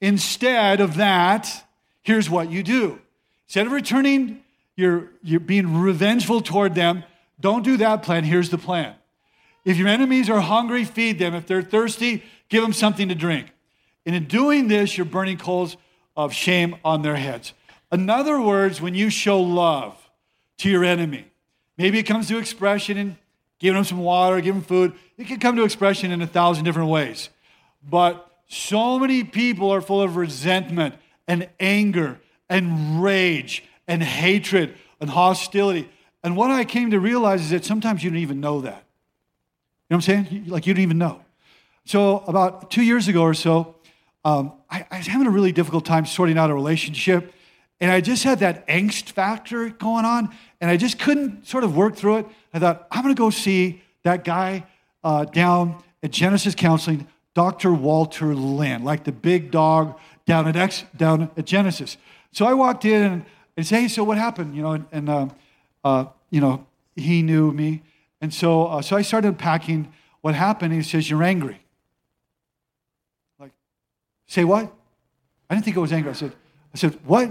instead 0.00 0.80
of 0.80 0.96
that, 0.96 1.66
here's 2.02 2.30
what 2.30 2.50
you 2.50 2.62
do. 2.62 3.00
Instead 3.46 3.66
of 3.66 3.72
returning, 3.72 4.42
you're, 4.76 5.10
you're 5.22 5.40
being 5.40 5.80
revengeful 5.80 6.40
toward 6.40 6.74
them, 6.74 7.04
don't 7.40 7.62
do 7.62 7.76
that 7.78 8.02
plan. 8.02 8.24
Here's 8.24 8.50
the 8.50 8.58
plan 8.58 8.94
if 9.64 9.76
your 9.76 9.88
enemies 9.88 10.30
are 10.30 10.40
hungry, 10.40 10.84
feed 10.84 11.18
them. 11.18 11.34
If 11.34 11.46
they're 11.46 11.62
thirsty, 11.62 12.22
give 12.48 12.62
them 12.62 12.72
something 12.72 13.08
to 13.08 13.14
drink. 13.14 13.52
And 14.06 14.14
in 14.14 14.24
doing 14.26 14.68
this, 14.68 14.96
you're 14.96 15.04
burning 15.04 15.38
coals 15.38 15.76
of 16.16 16.32
shame 16.32 16.76
on 16.84 17.02
their 17.02 17.16
heads. 17.16 17.52
In 17.92 18.08
other 18.08 18.40
words, 18.40 18.80
when 18.80 18.94
you 18.94 19.10
show 19.10 19.40
love 19.40 19.96
to 20.58 20.70
your 20.70 20.84
enemy, 20.84 21.26
maybe 21.76 21.98
it 21.98 22.04
comes 22.04 22.28
to 22.28 22.38
expression 22.38 22.96
in 22.96 23.18
giving 23.58 23.76
them 23.76 23.84
some 23.84 23.98
water, 23.98 24.36
giving 24.36 24.60
them 24.60 24.62
food. 24.62 24.94
It 25.18 25.26
can 25.26 25.38
come 25.38 25.56
to 25.56 25.64
expression 25.64 26.10
in 26.10 26.22
a 26.22 26.26
thousand 26.26 26.64
different 26.64 26.88
ways. 26.88 27.28
But 27.88 28.26
so 28.48 28.98
many 28.98 29.24
people 29.24 29.70
are 29.70 29.80
full 29.80 30.02
of 30.02 30.16
resentment 30.16 30.94
and 31.28 31.48
anger 31.60 32.20
and 32.48 33.02
rage 33.02 33.62
and 33.86 34.02
hatred 34.02 34.74
and 35.00 35.10
hostility. 35.10 35.88
And 36.22 36.36
what 36.36 36.50
I 36.50 36.64
came 36.64 36.90
to 36.90 37.00
realize 37.00 37.42
is 37.42 37.50
that 37.50 37.64
sometimes 37.64 38.02
you 38.02 38.10
don't 38.10 38.18
even 38.18 38.40
know 38.40 38.60
that. 38.62 38.84
You 39.90 39.96
know 39.96 39.98
what 39.98 40.08
I'm 40.08 40.26
saying? 40.26 40.44
Like 40.46 40.68
you 40.68 40.74
don't 40.74 40.82
even 40.82 40.98
know. 40.98 41.20
So 41.84 42.18
about 42.28 42.70
two 42.70 42.82
years 42.82 43.08
ago 43.08 43.22
or 43.22 43.34
so, 43.34 43.74
um, 44.24 44.52
I, 44.70 44.86
I 44.88 44.98
was 44.98 45.08
having 45.08 45.26
a 45.26 45.30
really 45.30 45.50
difficult 45.50 45.84
time 45.84 46.06
sorting 46.06 46.38
out 46.38 46.48
a 46.48 46.54
relationship. 46.54 47.34
And 47.80 47.90
I 47.90 48.00
just 48.00 48.22
had 48.22 48.38
that 48.38 48.68
angst 48.68 49.10
factor 49.10 49.70
going 49.70 50.04
on, 50.04 50.32
and 50.60 50.70
I 50.70 50.76
just 50.76 51.00
couldn't 51.00 51.48
sort 51.48 51.64
of 51.64 51.74
work 51.74 51.96
through 51.96 52.18
it. 52.18 52.26
I 52.54 52.60
thought, 52.60 52.86
I'm 52.92 53.02
going 53.02 53.14
to 53.14 53.18
go 53.18 53.30
see 53.30 53.82
that 54.04 54.22
guy 54.22 54.64
uh, 55.02 55.24
down 55.24 55.82
at 56.04 56.12
Genesis 56.12 56.54
Counseling, 56.54 57.08
Dr. 57.34 57.72
Walter 57.72 58.34
Lynn, 58.34 58.84
like 58.84 59.02
the 59.02 59.12
big 59.12 59.50
dog 59.50 59.98
down 60.24 60.46
at, 60.46 60.54
X, 60.54 60.84
down 60.96 61.30
at 61.36 61.46
Genesis. 61.46 61.96
So 62.30 62.46
I 62.46 62.52
walked 62.52 62.84
in 62.84 63.02
and, 63.02 63.24
and 63.56 63.66
said, 63.66 63.80
hey, 63.80 63.88
so 63.88 64.04
what 64.04 64.18
happened? 64.18 64.54
You 64.54 64.62
know, 64.62 64.72
and, 64.72 64.86
and 64.92 65.08
uh, 65.08 65.28
uh, 65.82 66.04
you 66.28 66.40
know, 66.40 66.66
he 66.94 67.22
knew 67.22 67.50
me. 67.50 67.82
And 68.20 68.32
so, 68.32 68.66
uh, 68.66 68.82
so 68.82 68.96
I 68.96 69.02
started 69.02 69.28
unpacking 69.28 69.92
what 70.20 70.34
happened. 70.34 70.74
He 70.74 70.82
says, 70.82 71.08
You're 71.08 71.22
angry. 71.22 71.60
Like, 73.38 73.52
say 74.26 74.44
what? 74.44 74.72
I 75.48 75.54
didn't 75.54 75.64
think 75.64 75.76
I 75.76 75.80
was 75.80 75.92
angry. 75.92 76.10
I 76.10 76.14
said, 76.14 76.32
I 76.74 76.76
said, 76.76 76.98
What? 77.04 77.28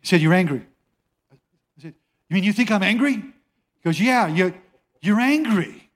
He 0.00 0.06
said, 0.06 0.20
You're 0.20 0.34
angry. 0.34 0.66
I 1.32 1.82
said, 1.82 1.94
You 2.28 2.34
mean 2.34 2.44
you 2.44 2.52
think 2.52 2.70
I'm 2.70 2.82
angry? 2.82 3.14
He 3.14 3.82
goes, 3.84 4.00
Yeah, 4.00 4.28
you're, 4.28 4.54
you're 5.00 5.20
angry. 5.20 5.90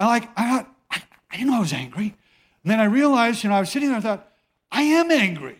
I'm 0.00 0.08
like, 0.08 0.28
I 0.36 0.50
thought, 0.50 0.74
I, 0.90 1.02
I 1.30 1.36
didn't 1.36 1.50
know 1.50 1.56
I 1.56 1.60
was 1.60 1.72
angry. 1.72 2.14
And 2.62 2.70
then 2.70 2.80
I 2.80 2.84
realized, 2.84 3.44
you 3.44 3.50
know, 3.50 3.56
I 3.56 3.60
was 3.60 3.70
sitting 3.70 3.88
there, 3.88 3.98
I 3.98 4.00
thought, 4.00 4.28
I 4.72 4.82
am 4.82 5.10
angry. 5.10 5.58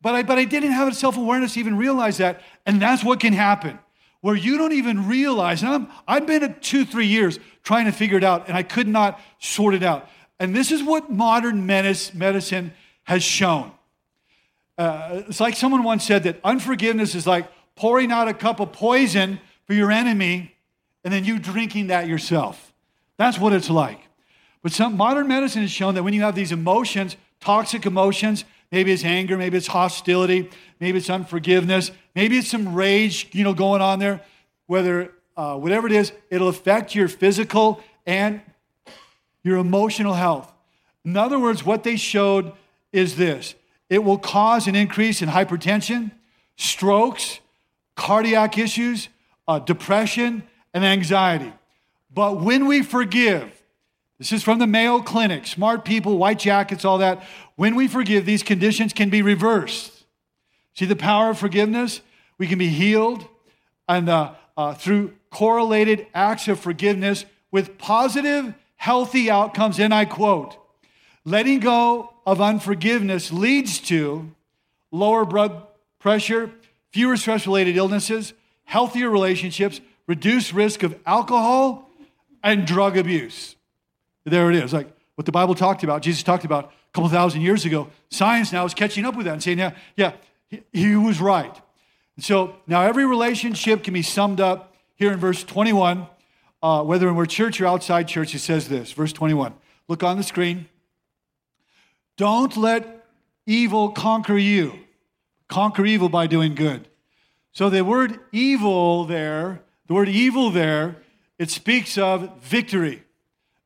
But 0.00 0.14
I, 0.14 0.22
but 0.22 0.38
I 0.38 0.44
didn't 0.44 0.72
have 0.72 0.88
a 0.88 0.94
self 0.94 1.16
awareness 1.16 1.54
to 1.54 1.60
even 1.60 1.76
realize 1.76 2.18
that. 2.18 2.42
And 2.66 2.80
that's 2.80 3.02
what 3.02 3.20
can 3.20 3.32
happen 3.32 3.78
where 4.24 4.34
you 4.34 4.56
don't 4.56 4.72
even 4.72 5.06
realize. 5.06 5.62
And 5.62 5.70
I'm, 5.70 5.88
I've 6.08 6.26
been 6.26 6.42
at 6.42 6.62
two, 6.62 6.86
three 6.86 7.06
years 7.06 7.38
trying 7.62 7.84
to 7.84 7.92
figure 7.92 8.16
it 8.16 8.24
out, 8.24 8.48
and 8.48 8.56
I 8.56 8.62
could 8.62 8.88
not 8.88 9.20
sort 9.38 9.74
it 9.74 9.82
out. 9.82 10.08
And 10.40 10.56
this 10.56 10.72
is 10.72 10.82
what 10.82 11.10
modern 11.10 11.66
medicine 11.66 12.72
has 13.02 13.22
shown. 13.22 13.70
Uh, 14.78 15.24
it's 15.28 15.40
like 15.40 15.54
someone 15.56 15.82
once 15.82 16.06
said 16.06 16.22
that 16.22 16.40
unforgiveness 16.42 17.14
is 17.14 17.26
like 17.26 17.46
pouring 17.76 18.10
out 18.10 18.26
a 18.26 18.32
cup 18.32 18.60
of 18.60 18.72
poison 18.72 19.40
for 19.66 19.74
your 19.74 19.92
enemy 19.92 20.54
and 21.04 21.12
then 21.12 21.26
you 21.26 21.38
drinking 21.38 21.88
that 21.88 22.08
yourself. 22.08 22.72
That's 23.18 23.38
what 23.38 23.52
it's 23.52 23.68
like. 23.68 24.00
But 24.62 24.72
some 24.72 24.96
modern 24.96 25.28
medicine 25.28 25.60
has 25.60 25.70
shown 25.70 25.96
that 25.96 26.02
when 26.02 26.14
you 26.14 26.22
have 26.22 26.34
these 26.34 26.50
emotions, 26.50 27.18
toxic 27.40 27.84
emotions. 27.84 28.46
Maybe 28.74 28.90
it's 28.90 29.04
anger, 29.04 29.36
maybe 29.36 29.56
it's 29.56 29.68
hostility, 29.68 30.50
maybe 30.80 30.98
it's 30.98 31.08
unforgiveness, 31.08 31.92
maybe 32.16 32.38
it's 32.38 32.48
some 32.48 32.74
rage, 32.74 33.28
you 33.30 33.44
know, 33.44 33.54
going 33.54 33.80
on 33.80 34.00
there. 34.00 34.20
Whether 34.66 35.12
uh, 35.36 35.56
whatever 35.56 35.86
it 35.86 35.92
is, 35.92 36.10
it'll 36.28 36.48
affect 36.48 36.92
your 36.92 37.06
physical 37.06 37.80
and 38.04 38.40
your 39.44 39.58
emotional 39.58 40.14
health. 40.14 40.52
In 41.04 41.16
other 41.16 41.38
words, 41.38 41.64
what 41.64 41.84
they 41.84 41.94
showed 41.94 42.50
is 42.90 43.14
this 43.14 43.54
it 43.88 44.02
will 44.02 44.18
cause 44.18 44.66
an 44.66 44.74
increase 44.74 45.22
in 45.22 45.28
hypertension, 45.28 46.10
strokes, 46.56 47.38
cardiac 47.94 48.58
issues, 48.58 49.08
uh, 49.46 49.60
depression, 49.60 50.42
and 50.72 50.84
anxiety. 50.84 51.52
But 52.12 52.40
when 52.40 52.66
we 52.66 52.82
forgive, 52.82 53.52
this 54.18 54.32
is 54.32 54.42
from 54.42 54.58
the 54.58 54.66
Mayo 54.66 55.00
Clinic, 55.00 55.46
smart 55.46 55.84
people, 55.84 56.18
white 56.18 56.38
jackets, 56.40 56.84
all 56.84 56.98
that. 56.98 57.22
When 57.56 57.74
we 57.76 57.88
forgive, 57.88 58.26
these 58.26 58.42
conditions 58.42 58.92
can 58.92 59.10
be 59.10 59.22
reversed. 59.22 60.04
See 60.74 60.86
the 60.86 60.96
power 60.96 61.30
of 61.30 61.38
forgiveness? 61.38 62.00
We 62.36 62.46
can 62.46 62.58
be 62.58 62.68
healed 62.68 63.28
and 63.88 64.08
uh, 64.08 64.34
uh, 64.56 64.74
through 64.74 65.14
correlated 65.30 66.06
acts 66.14 66.48
of 66.48 66.58
forgiveness 66.58 67.24
with 67.50 67.78
positive, 67.78 68.54
healthy 68.76 69.30
outcomes. 69.30 69.78
And 69.78 69.94
I 69.94 70.04
quote, 70.04 70.56
letting 71.24 71.60
go 71.60 72.12
of 72.26 72.40
unforgiveness 72.40 73.32
leads 73.32 73.78
to 73.80 74.32
lower 74.90 75.24
blood 75.24 75.66
pressure, 75.98 76.50
fewer 76.90 77.16
stress 77.16 77.46
related 77.46 77.76
illnesses, 77.76 78.32
healthier 78.64 79.10
relationships, 79.10 79.80
reduced 80.06 80.52
risk 80.52 80.82
of 80.82 80.98
alcohol 81.06 81.88
and 82.42 82.66
drug 82.66 82.96
abuse. 82.96 83.56
There 84.24 84.50
it 84.50 84.56
is, 84.56 84.72
like 84.72 84.88
what 85.14 85.26
the 85.26 85.32
Bible 85.32 85.54
talked 85.54 85.84
about, 85.84 86.02
Jesus 86.02 86.22
talked 86.22 86.44
about 86.44 86.72
couple 86.94 87.10
thousand 87.10 87.40
years 87.40 87.64
ago. 87.64 87.88
Science 88.08 88.52
now 88.52 88.64
is 88.64 88.72
catching 88.72 89.04
up 89.04 89.16
with 89.16 89.26
that 89.26 89.32
and 89.32 89.42
saying, 89.42 89.58
yeah, 89.58 89.72
yeah, 89.96 90.12
he, 90.48 90.62
he 90.72 90.96
was 90.96 91.20
right. 91.20 91.60
So 92.18 92.54
now 92.68 92.82
every 92.82 93.04
relationship 93.04 93.82
can 93.82 93.92
be 93.92 94.02
summed 94.02 94.40
up 94.40 94.74
here 94.94 95.12
in 95.12 95.18
verse 95.18 95.42
21. 95.42 96.06
Uh, 96.62 96.82
whether 96.82 97.12
we're 97.12 97.26
church 97.26 97.60
or 97.60 97.66
outside 97.66 98.06
church, 98.08 98.34
it 98.34 98.38
says 98.38 98.68
this, 98.68 98.92
verse 98.92 99.12
21. 99.12 99.52
Look 99.88 100.02
on 100.02 100.16
the 100.16 100.22
screen. 100.22 100.66
Don't 102.16 102.56
let 102.56 103.04
evil 103.44 103.90
conquer 103.90 104.38
you. 104.38 104.78
Conquer 105.48 105.84
evil 105.84 106.08
by 106.08 106.28
doing 106.28 106.54
good. 106.54 106.88
So 107.52 107.68
the 107.68 107.84
word 107.84 108.18
evil 108.32 109.04
there, 109.04 109.62
the 109.88 109.94
word 109.94 110.08
evil 110.08 110.50
there, 110.50 110.96
it 111.38 111.50
speaks 111.50 111.98
of 111.98 112.40
victory. 112.40 113.02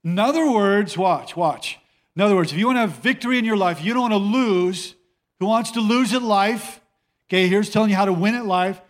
In 0.02 0.18
other 0.18 0.50
words, 0.50 0.96
watch, 0.96 1.36
watch. 1.36 1.78
In 2.18 2.24
other 2.24 2.34
words, 2.34 2.50
if 2.50 2.58
you 2.58 2.66
want 2.66 2.78
to 2.78 2.80
have 2.80 2.94
victory 2.94 3.38
in 3.38 3.44
your 3.44 3.56
life, 3.56 3.80
you 3.80 3.94
don't 3.94 4.10
want 4.10 4.12
to 4.12 4.16
lose. 4.16 4.96
Who 5.38 5.46
wants 5.46 5.70
to 5.70 5.80
lose 5.80 6.12
at 6.12 6.20
life? 6.20 6.80
Okay, 7.28 7.46
here's 7.46 7.70
telling 7.70 7.90
you 7.90 7.96
how 7.96 8.06
to 8.06 8.12
win 8.12 8.34
at 8.34 8.44
life 8.44 8.80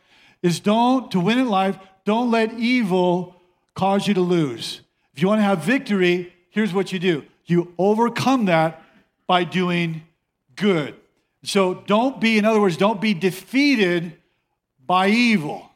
is 0.41 0.61
don't 0.61 1.11
to 1.11 1.21
win 1.21 1.39
at 1.39 1.47
life, 1.47 1.79
don't 2.07 2.31
let 2.31 2.55
evil 2.55 3.37
cause 3.75 4.09
you 4.09 4.15
to 4.15 4.23
lose. 4.23 4.81
If 5.13 5.21
you 5.21 5.29
want 5.29 5.41
to 5.41 5.43
have 5.43 5.59
victory, 5.59 6.33
here's 6.49 6.73
what 6.73 6.91
you 6.91 6.99
do. 6.99 7.23
You 7.45 7.75
overcome 7.77 8.47
that 8.47 8.83
by 9.27 9.45
doing 9.45 10.05
good. 10.57 10.95
So 11.43 11.75
don't 11.75 12.23
be, 12.23 12.39
in 12.39 12.47
other 12.47 12.63
words, 12.63 12.79
don't 12.79 13.01
be 13.01 13.13
defeated 13.13 14.15
by 14.87 15.09
evil. 15.09 15.71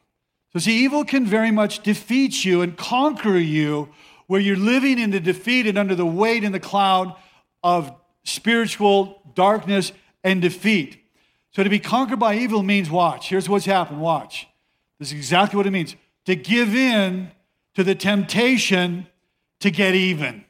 So, 0.54 0.58
see, 0.58 0.84
evil 0.84 1.04
can 1.04 1.26
very 1.26 1.50
much 1.50 1.82
defeat 1.82 2.46
you 2.46 2.62
and 2.62 2.78
conquer 2.78 3.36
you 3.36 3.90
where 4.26 4.40
you're 4.40 4.56
living 4.56 4.98
in 4.98 5.10
the 5.10 5.20
defeat 5.20 5.66
and 5.66 5.76
under 5.76 5.94
the 5.94 6.06
weight 6.06 6.44
and 6.44 6.54
the 6.54 6.60
cloud 6.60 7.14
of 7.62 7.94
spiritual 8.24 9.22
darkness 9.34 9.92
and 10.24 10.40
defeat. 10.42 10.98
So, 11.52 11.62
to 11.62 11.70
be 11.70 11.78
conquered 11.78 12.18
by 12.18 12.36
evil 12.36 12.62
means 12.62 12.90
watch. 12.90 13.28
Here's 13.28 13.48
what's 13.48 13.66
happened 13.66 14.00
watch. 14.00 14.48
This 14.98 15.08
is 15.08 15.14
exactly 15.14 15.56
what 15.56 15.66
it 15.66 15.70
means 15.70 15.96
to 16.24 16.36
give 16.36 16.74
in 16.74 17.30
to 17.74 17.84
the 17.84 17.94
temptation 17.94 19.06
to 19.60 19.70
get 19.70 19.94
even. 19.94 20.44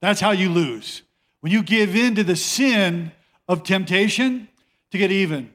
That's 0.00 0.20
how 0.20 0.32
you 0.32 0.48
lose. 0.48 1.02
When 1.40 1.52
you 1.52 1.62
give 1.62 1.94
in 1.94 2.14
to 2.16 2.24
the 2.24 2.36
sin 2.36 3.12
of 3.48 3.62
temptation 3.62 4.48
to 4.90 4.98
get 4.98 5.10
even. 5.10 5.50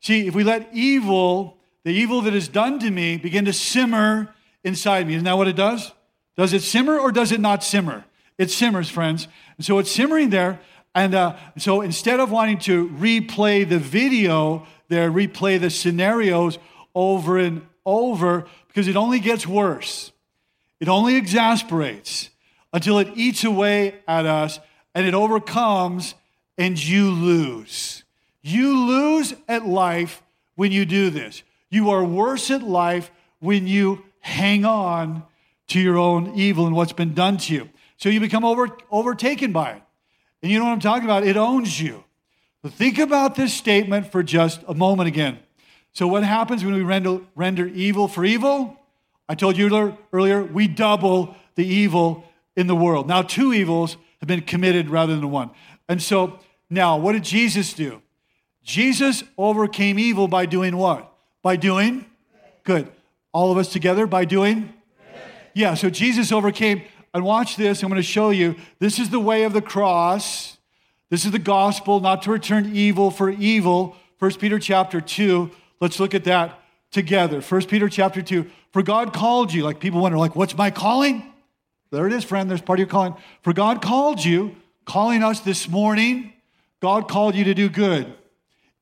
See, 0.00 0.26
if 0.26 0.34
we 0.34 0.44
let 0.44 0.68
evil, 0.72 1.58
the 1.84 1.90
evil 1.90 2.20
that 2.22 2.34
is 2.34 2.48
done 2.48 2.78
to 2.80 2.90
me, 2.90 3.16
begin 3.16 3.44
to 3.44 3.52
simmer 3.52 4.34
inside 4.64 5.06
me, 5.06 5.14
isn't 5.14 5.24
that 5.24 5.36
what 5.36 5.48
it 5.48 5.56
does? 5.56 5.92
Does 6.36 6.52
it 6.52 6.62
simmer 6.62 6.98
or 6.98 7.12
does 7.12 7.32
it 7.32 7.40
not 7.40 7.62
simmer? 7.62 8.04
It 8.42 8.50
simmers, 8.50 8.90
friends. 8.90 9.28
And 9.56 9.64
so 9.64 9.78
it's 9.78 9.90
simmering 9.90 10.30
there. 10.30 10.58
And 10.96 11.14
uh, 11.14 11.36
so 11.58 11.80
instead 11.80 12.18
of 12.18 12.32
wanting 12.32 12.58
to 12.60 12.88
replay 12.88 13.68
the 13.68 13.78
video 13.78 14.66
there, 14.88 15.12
replay 15.12 15.60
the 15.60 15.70
scenarios 15.70 16.58
over 16.92 17.38
and 17.38 17.62
over, 17.86 18.46
because 18.66 18.88
it 18.88 18.96
only 18.96 19.20
gets 19.20 19.46
worse, 19.46 20.10
it 20.80 20.88
only 20.88 21.14
exasperates 21.14 22.30
until 22.72 22.98
it 22.98 23.08
eats 23.14 23.44
away 23.44 24.00
at 24.08 24.26
us 24.26 24.58
and 24.92 25.06
it 25.06 25.14
overcomes, 25.14 26.14
and 26.58 26.82
you 26.82 27.10
lose. 27.12 28.02
You 28.42 28.76
lose 28.76 29.34
at 29.48 29.66
life 29.66 30.20
when 30.56 30.72
you 30.72 30.84
do 30.84 31.10
this. 31.10 31.44
You 31.70 31.90
are 31.90 32.04
worse 32.04 32.50
at 32.50 32.62
life 32.62 33.12
when 33.38 33.68
you 33.68 34.04
hang 34.18 34.64
on 34.64 35.22
to 35.68 35.80
your 35.80 35.96
own 35.96 36.34
evil 36.34 36.66
and 36.66 36.74
what's 36.74 36.92
been 36.92 37.14
done 37.14 37.36
to 37.38 37.54
you. 37.54 37.68
So 38.02 38.08
you 38.08 38.18
become 38.18 38.44
over, 38.44 38.66
overtaken 38.90 39.52
by 39.52 39.74
it. 39.74 39.82
And 40.42 40.50
you 40.50 40.58
know 40.58 40.64
what 40.64 40.72
I'm 40.72 40.80
talking 40.80 41.04
about? 41.04 41.24
It 41.24 41.36
owns 41.36 41.80
you. 41.80 42.02
But 42.60 42.72
think 42.72 42.98
about 42.98 43.36
this 43.36 43.54
statement 43.54 44.10
for 44.10 44.24
just 44.24 44.60
a 44.66 44.74
moment 44.74 45.06
again. 45.06 45.38
So, 45.92 46.08
what 46.08 46.24
happens 46.24 46.64
when 46.64 46.74
we 46.74 46.82
render, 46.82 47.20
render 47.36 47.64
evil 47.68 48.08
for 48.08 48.24
evil? 48.24 48.76
I 49.28 49.36
told 49.36 49.56
you 49.56 49.96
earlier, 50.12 50.42
we 50.42 50.66
double 50.66 51.36
the 51.54 51.64
evil 51.64 52.24
in 52.56 52.66
the 52.66 52.74
world. 52.74 53.06
Now, 53.06 53.22
two 53.22 53.52
evils 53.52 53.96
have 54.18 54.26
been 54.26 54.40
committed 54.40 54.90
rather 54.90 55.14
than 55.14 55.30
one. 55.30 55.50
And 55.88 56.02
so 56.02 56.40
now, 56.68 56.96
what 56.96 57.12
did 57.12 57.22
Jesus 57.22 57.72
do? 57.72 58.02
Jesus 58.64 59.22
overcame 59.38 60.00
evil 60.00 60.26
by 60.26 60.46
doing 60.46 60.76
what? 60.76 61.08
By 61.40 61.54
doing 61.54 62.06
good. 62.64 62.90
All 63.30 63.52
of 63.52 63.58
us 63.58 63.68
together 63.68 64.08
by 64.08 64.24
doing? 64.24 64.72
Yeah, 65.54 65.74
so 65.74 65.88
Jesus 65.88 66.32
overcame. 66.32 66.82
And 67.14 67.24
watch 67.24 67.56
this, 67.56 67.82
I'm 67.82 67.90
going 67.90 68.00
to 68.00 68.06
show 68.06 68.30
you. 68.30 68.56
This 68.78 68.98
is 68.98 69.10
the 69.10 69.20
way 69.20 69.44
of 69.44 69.52
the 69.52 69.60
cross. 69.60 70.56
This 71.10 71.24
is 71.26 71.30
the 71.30 71.38
gospel, 71.38 72.00
not 72.00 72.22
to 72.22 72.30
return 72.30 72.74
evil 72.74 73.10
for 73.10 73.28
evil. 73.28 73.96
1 74.18 74.34
Peter 74.34 74.58
chapter 74.58 75.00
2. 75.00 75.50
Let's 75.80 76.00
look 76.00 76.14
at 76.14 76.24
that 76.24 76.58
together. 76.90 77.40
1 77.40 77.66
Peter 77.66 77.88
chapter 77.88 78.22
2. 78.22 78.50
For 78.72 78.82
God 78.82 79.12
called 79.12 79.52
you, 79.52 79.62
like 79.62 79.78
people 79.78 80.00
wonder, 80.00 80.16
like, 80.16 80.34
what's 80.34 80.56
my 80.56 80.70
calling? 80.70 81.30
There 81.90 82.06
it 82.06 82.12
is, 82.14 82.24
friend. 82.24 82.48
There's 82.48 82.62
part 82.62 82.78
of 82.78 82.80
your 82.80 82.88
calling. 82.88 83.14
For 83.42 83.52
God 83.52 83.82
called 83.82 84.24
you, 84.24 84.56
calling 84.86 85.22
us 85.22 85.40
this 85.40 85.68
morning, 85.68 86.32
God 86.80 87.08
called 87.08 87.34
you 87.34 87.44
to 87.44 87.54
do 87.54 87.68
good. 87.68 88.14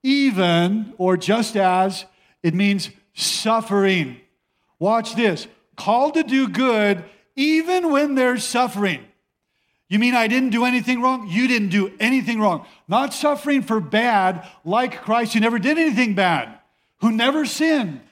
Even, 0.05 0.95
or 0.97 1.17
just 1.17 1.57
as, 1.57 2.05
it 2.45 2.55
means 2.55 2.91
suffering. 3.15 4.19
Watch 4.79 5.17
this. 5.17 5.49
Called 5.77 6.15
to 6.15 6.23
do 6.23 6.49
good 6.49 7.05
even 7.41 7.91
when 7.91 8.17
there's 8.17 8.45
suffering. 8.45 9.03
You 9.89 9.99
mean 9.99 10.15
I 10.15 10.27
didn't 10.27 10.51
do 10.51 10.67
anything 10.67 11.01
wrong? 11.01 11.27
You 11.27 11.49
didn't 11.49 11.71
do 11.71 11.91
anything 11.99 12.39
wrong. 12.39 12.67
Not 12.87 13.15
suffering 13.15 13.63
for 13.63 13.81
bad, 13.81 14.47
like 14.63 15.01
Christ, 15.01 15.33
who 15.33 15.41
never 15.41 15.59
did 15.59 15.79
anything 15.79 16.15
bad, 16.15 16.59
who 16.99 17.11
never 17.11 17.47
sinned. 17.47 18.03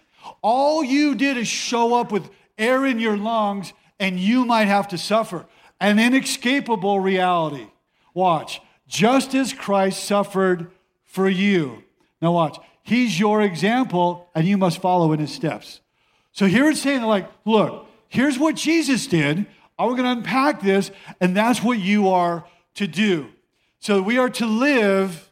All 0.40 0.82
you 0.82 1.14
did 1.14 1.36
is 1.36 1.46
show 1.46 1.94
up 1.94 2.10
with 2.10 2.30
air 2.56 2.86
in 2.86 2.98
your 2.98 3.18
lungs 3.18 3.74
and 4.00 4.18
you 4.18 4.46
might 4.46 4.64
have 4.64 4.88
to 4.88 4.98
suffer 4.98 5.44
an 5.78 5.98
inescapable 5.98 6.98
reality. 6.98 7.66
Watch, 8.14 8.62
just 8.86 9.34
as 9.34 9.52
Christ 9.52 10.02
suffered 10.04 10.70
for 11.04 11.28
you. 11.28 11.84
Now, 12.22 12.32
watch, 12.32 12.58
he's 12.82 13.20
your 13.20 13.42
example, 13.42 14.28
and 14.34 14.48
you 14.48 14.56
must 14.56 14.80
follow 14.80 15.12
in 15.12 15.20
his 15.20 15.32
steps. 15.32 15.80
So 16.32 16.46
here 16.46 16.68
it's 16.70 16.80
saying, 16.80 17.02
like, 17.02 17.30
look, 17.44 17.87
here's 18.08 18.38
what 18.38 18.56
Jesus 18.56 19.06
did. 19.06 19.46
We're 19.78 19.96
going 19.96 20.04
to 20.04 20.10
unpack 20.10 20.60
this, 20.60 20.90
and 21.20 21.36
that's 21.36 21.62
what 21.62 21.78
you 21.78 22.08
are 22.08 22.44
to 22.74 22.86
do. 22.86 23.28
So 23.78 24.02
we 24.02 24.18
are 24.18 24.30
to 24.30 24.46
live 24.46 25.30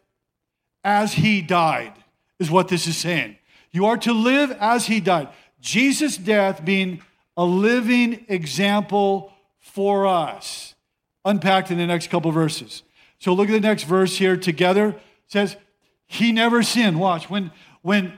as 0.84 1.14
he 1.14 1.42
died, 1.42 1.92
is 2.38 2.50
what 2.50 2.68
this 2.68 2.86
is 2.86 2.96
saying. 2.96 3.36
You 3.72 3.86
are 3.86 3.96
to 3.98 4.12
live 4.12 4.56
as 4.60 4.86
he 4.86 5.00
died. 5.00 5.28
Jesus' 5.60 6.16
death 6.16 6.64
being 6.64 7.02
a 7.36 7.44
living 7.44 8.24
example 8.28 9.32
for 9.58 10.06
us. 10.06 10.74
Unpacked 11.24 11.72
in 11.72 11.78
the 11.78 11.86
next 11.86 12.08
couple 12.08 12.30
verses. 12.30 12.84
So 13.18 13.32
look 13.32 13.48
at 13.48 13.52
the 13.52 13.60
next 13.60 13.82
verse 13.82 14.16
here 14.16 14.36
together. 14.36 14.90
It 14.90 14.96
says, 15.26 15.56
He 16.06 16.30
never 16.30 16.62
sinned. 16.62 17.00
Watch. 17.00 17.28
When, 17.28 17.50
when 17.82 18.16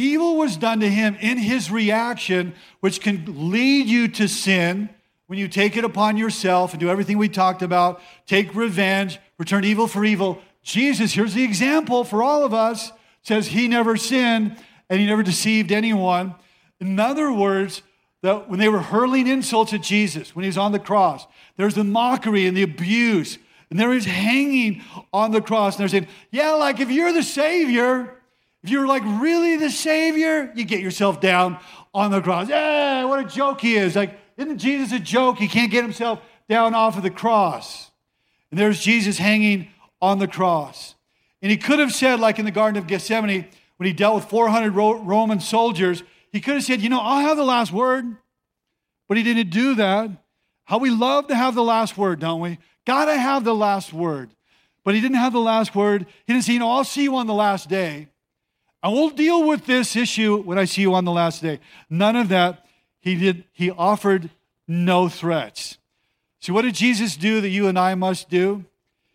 evil 0.00 0.36
was 0.36 0.56
done 0.56 0.80
to 0.80 0.88
him 0.88 1.16
in 1.20 1.38
his 1.38 1.70
reaction, 1.70 2.54
which 2.80 3.00
can 3.00 3.50
lead 3.50 3.86
you 3.86 4.08
to 4.08 4.28
sin, 4.28 4.90
when 5.30 5.38
you 5.38 5.46
take 5.46 5.76
it 5.76 5.84
upon 5.84 6.16
yourself 6.16 6.72
and 6.72 6.80
do 6.80 6.90
everything 6.90 7.16
we 7.16 7.28
talked 7.28 7.62
about, 7.62 8.02
take 8.26 8.52
revenge, 8.52 9.20
return 9.38 9.62
evil 9.62 9.86
for 9.86 10.04
evil. 10.04 10.40
Jesus, 10.64 11.12
here's 11.12 11.34
the 11.34 11.44
example 11.44 12.02
for 12.02 12.20
all 12.20 12.44
of 12.44 12.52
us, 12.52 12.90
says 13.22 13.46
he 13.46 13.68
never 13.68 13.96
sinned 13.96 14.56
and 14.88 14.98
he 14.98 15.06
never 15.06 15.22
deceived 15.22 15.70
anyone. 15.70 16.34
In 16.80 16.98
other 16.98 17.32
words, 17.32 17.82
that 18.22 18.50
when 18.50 18.58
they 18.58 18.68
were 18.68 18.80
hurling 18.80 19.28
insults 19.28 19.72
at 19.72 19.82
Jesus 19.82 20.34
when 20.34 20.42
he 20.42 20.48
was 20.48 20.58
on 20.58 20.72
the 20.72 20.80
cross, 20.80 21.28
there's 21.56 21.76
the 21.76 21.84
mockery 21.84 22.46
and 22.46 22.56
the 22.56 22.64
abuse. 22.64 23.38
And 23.70 23.78
there 23.78 23.92
he's 23.92 24.06
hanging 24.06 24.82
on 25.12 25.30
the 25.30 25.40
cross. 25.40 25.76
And 25.76 25.82
they're 25.82 25.88
saying, 25.88 26.08
Yeah, 26.32 26.54
like 26.54 26.80
if 26.80 26.90
you're 26.90 27.12
the 27.12 27.22
Savior, 27.22 28.19
if 28.62 28.70
you're 28.70 28.86
like 28.86 29.02
really 29.04 29.56
the 29.56 29.70
Savior, 29.70 30.52
you 30.54 30.64
get 30.64 30.80
yourself 30.80 31.20
down 31.20 31.58
on 31.94 32.10
the 32.10 32.20
cross. 32.20 32.48
Yeah, 32.48 33.04
what 33.04 33.20
a 33.20 33.28
joke 33.28 33.60
he 33.60 33.76
is. 33.76 33.96
Like, 33.96 34.18
isn't 34.36 34.58
Jesus 34.58 34.92
a 34.92 34.98
joke? 34.98 35.38
He 35.38 35.48
can't 35.48 35.70
get 35.70 35.82
himself 35.82 36.20
down 36.48 36.74
off 36.74 36.96
of 36.96 37.02
the 37.02 37.10
cross. 37.10 37.90
And 38.50 38.58
there's 38.58 38.80
Jesus 38.80 39.18
hanging 39.18 39.68
on 40.02 40.18
the 40.18 40.28
cross. 40.28 40.94
And 41.42 41.50
he 41.50 41.56
could 41.56 41.78
have 41.78 41.92
said, 41.92 42.20
like 42.20 42.38
in 42.38 42.44
the 42.44 42.50
Garden 42.50 42.78
of 42.78 42.86
Gethsemane, 42.86 43.46
when 43.76 43.86
he 43.86 43.92
dealt 43.92 44.16
with 44.16 44.24
400 44.26 44.72
Roman 44.72 45.40
soldiers, 45.40 46.02
he 46.32 46.40
could 46.40 46.54
have 46.54 46.64
said, 46.64 46.82
You 46.82 46.90
know, 46.90 47.00
I'll 47.00 47.22
have 47.22 47.36
the 47.36 47.44
last 47.44 47.72
word. 47.72 48.16
But 49.08 49.16
he 49.16 49.22
didn't 49.22 49.50
do 49.50 49.74
that. 49.76 50.10
How 50.64 50.78
we 50.78 50.90
love 50.90 51.28
to 51.28 51.34
have 51.34 51.54
the 51.54 51.64
last 51.64 51.96
word, 51.96 52.20
don't 52.20 52.40
we? 52.40 52.58
Gotta 52.86 53.16
have 53.16 53.42
the 53.42 53.54
last 53.54 53.92
word. 53.92 54.30
But 54.84 54.94
he 54.94 55.00
didn't 55.00 55.16
have 55.16 55.32
the 55.32 55.40
last 55.40 55.74
word. 55.74 56.06
He 56.26 56.32
didn't 56.32 56.44
say, 56.44 56.52
You 56.52 56.58
know, 56.58 56.70
I'll 56.70 56.84
see 56.84 57.02
you 57.02 57.16
on 57.16 57.26
the 57.26 57.34
last 57.34 57.68
day. 57.68 58.08
I 58.82 58.88
will 58.88 59.10
deal 59.10 59.46
with 59.46 59.66
this 59.66 59.94
issue 59.94 60.42
when 60.42 60.58
I 60.58 60.64
see 60.64 60.82
you 60.82 60.94
on 60.94 61.04
the 61.04 61.12
last 61.12 61.42
day. 61.42 61.60
None 61.88 62.16
of 62.16 62.28
that. 62.30 62.66
He 63.00 63.14
did, 63.14 63.44
he 63.52 63.70
offered 63.70 64.30
no 64.66 65.08
threats. 65.08 65.78
See, 66.40 66.52
what 66.52 66.62
did 66.62 66.74
Jesus 66.74 67.16
do 67.16 67.40
that 67.40 67.48
you 67.48 67.66
and 67.66 67.78
I 67.78 67.94
must 67.94 68.30
do? 68.30 68.64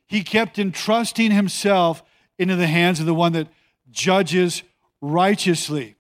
He 0.08 0.23
kept 0.23 0.60
entrusting 0.60 1.32
himself 1.32 2.04
into 2.38 2.56
the 2.56 2.67
hands 2.67 2.99
of 2.99 3.06
the 3.06 3.15
one 3.15 3.34
that 3.34 3.47
judges 3.89 4.63
righteously, 5.01 5.95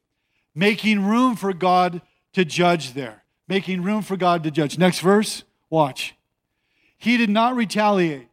making 0.53 1.05
room 1.05 1.35
for 1.35 1.53
God 1.53 2.01
to 2.33 2.45
judge 2.45 2.93
there, 2.93 3.23
making 3.47 3.81
room 3.81 4.01
for 4.01 4.17
God 4.17 4.43
to 4.43 4.51
judge. 4.51 4.77
Next 4.77 4.99
verse, 4.99 5.43
watch. 5.69 6.15
He 6.97 7.17
did 7.17 7.29
not 7.29 7.55
retaliate. 7.55 8.27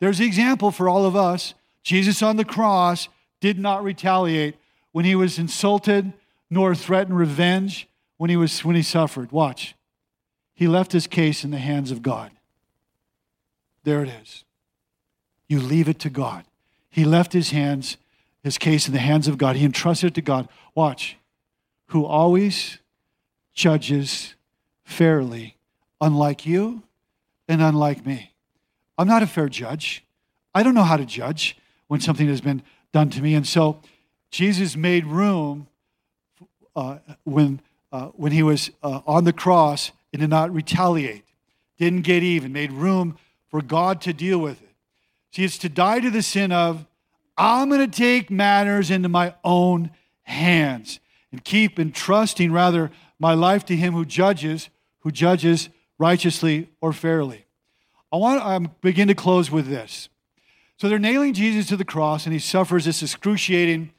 There's 0.00 0.18
the 0.18 0.26
example 0.26 0.70
for 0.70 0.88
all 0.88 1.06
of 1.06 1.16
us. 1.16 1.54
Jesus 1.82 2.22
on 2.22 2.36
the 2.36 2.44
cross 2.44 3.08
did 3.44 3.58
not 3.58 3.84
retaliate 3.84 4.56
when 4.92 5.04
he 5.04 5.14
was 5.14 5.38
insulted, 5.38 6.14
nor 6.48 6.74
threatened 6.74 7.18
revenge 7.18 7.86
when 8.16 8.30
he, 8.30 8.38
was, 8.38 8.64
when 8.64 8.74
he 8.74 8.80
suffered. 8.80 9.30
Watch. 9.30 9.74
He 10.54 10.66
left 10.66 10.92
his 10.92 11.06
case 11.06 11.44
in 11.44 11.50
the 11.50 11.58
hands 11.58 11.90
of 11.90 12.00
God. 12.00 12.30
There 13.82 14.02
it 14.02 14.08
is. 14.08 14.44
You 15.46 15.60
leave 15.60 15.90
it 15.90 15.98
to 15.98 16.08
God. 16.08 16.46
He 16.88 17.04
left 17.04 17.34
his 17.34 17.50
hands, 17.50 17.98
his 18.42 18.56
case 18.56 18.86
in 18.86 18.94
the 18.94 18.98
hands 18.98 19.28
of 19.28 19.36
God. 19.36 19.56
He 19.56 19.66
entrusted 19.66 20.12
it 20.12 20.14
to 20.14 20.22
God. 20.22 20.48
Watch. 20.74 21.18
Who 21.88 22.06
always 22.06 22.78
judges 23.52 24.36
fairly, 24.84 25.58
unlike 26.00 26.46
you 26.46 26.82
and 27.46 27.60
unlike 27.60 28.06
me. 28.06 28.32
I'm 28.96 29.06
not 29.06 29.22
a 29.22 29.26
fair 29.26 29.50
judge. 29.50 30.02
I 30.54 30.62
don't 30.62 30.74
know 30.74 30.82
how 30.82 30.96
to 30.96 31.04
judge 31.04 31.58
when 31.88 32.00
something 32.00 32.28
has 32.28 32.40
been 32.40 32.62
done 32.94 33.10
to 33.10 33.20
me. 33.20 33.34
And 33.34 33.46
so 33.46 33.80
Jesus 34.30 34.76
made 34.76 35.04
room 35.04 35.66
uh, 36.76 36.98
when, 37.24 37.60
uh, 37.90 38.06
when 38.14 38.30
he 38.30 38.44
was 38.44 38.70
uh, 38.84 39.00
on 39.04 39.24
the 39.24 39.32
cross 39.32 39.90
and 40.12 40.20
did 40.20 40.30
not 40.30 40.54
retaliate, 40.54 41.24
didn't 41.76 42.02
get 42.02 42.22
even, 42.22 42.52
made 42.52 42.70
room 42.70 43.18
for 43.48 43.60
God 43.60 44.00
to 44.02 44.12
deal 44.12 44.38
with 44.38 44.62
it. 44.62 44.68
See, 45.32 45.42
it's 45.42 45.58
to 45.58 45.68
die 45.68 45.98
to 45.98 46.10
the 46.10 46.22
sin 46.22 46.52
of, 46.52 46.86
I'm 47.36 47.68
going 47.68 47.90
to 47.90 47.98
take 47.98 48.30
matters 48.30 48.92
into 48.92 49.08
my 49.08 49.34
own 49.42 49.90
hands 50.22 51.00
and 51.32 51.42
keep 51.42 51.80
entrusting 51.80 52.52
rather 52.52 52.92
my 53.18 53.34
life 53.34 53.64
to 53.66 53.76
him 53.76 53.92
who 53.94 54.04
judges, 54.04 54.70
who 55.00 55.10
judges 55.10 55.68
righteously 55.98 56.68
or 56.80 56.92
fairly. 56.92 57.44
I 58.12 58.18
want 58.18 58.40
to 58.40 58.70
begin 58.82 59.08
to 59.08 59.16
close 59.16 59.50
with 59.50 59.66
this. 59.66 60.08
So 60.76 60.88
they're 60.88 60.98
nailing 60.98 61.34
Jesus 61.34 61.66
to 61.66 61.76
the 61.76 61.84
cross, 61.84 62.26
and 62.26 62.32
he 62.32 62.38
suffers 62.38 62.84
this 62.84 63.02
excruciating, 63.02 63.92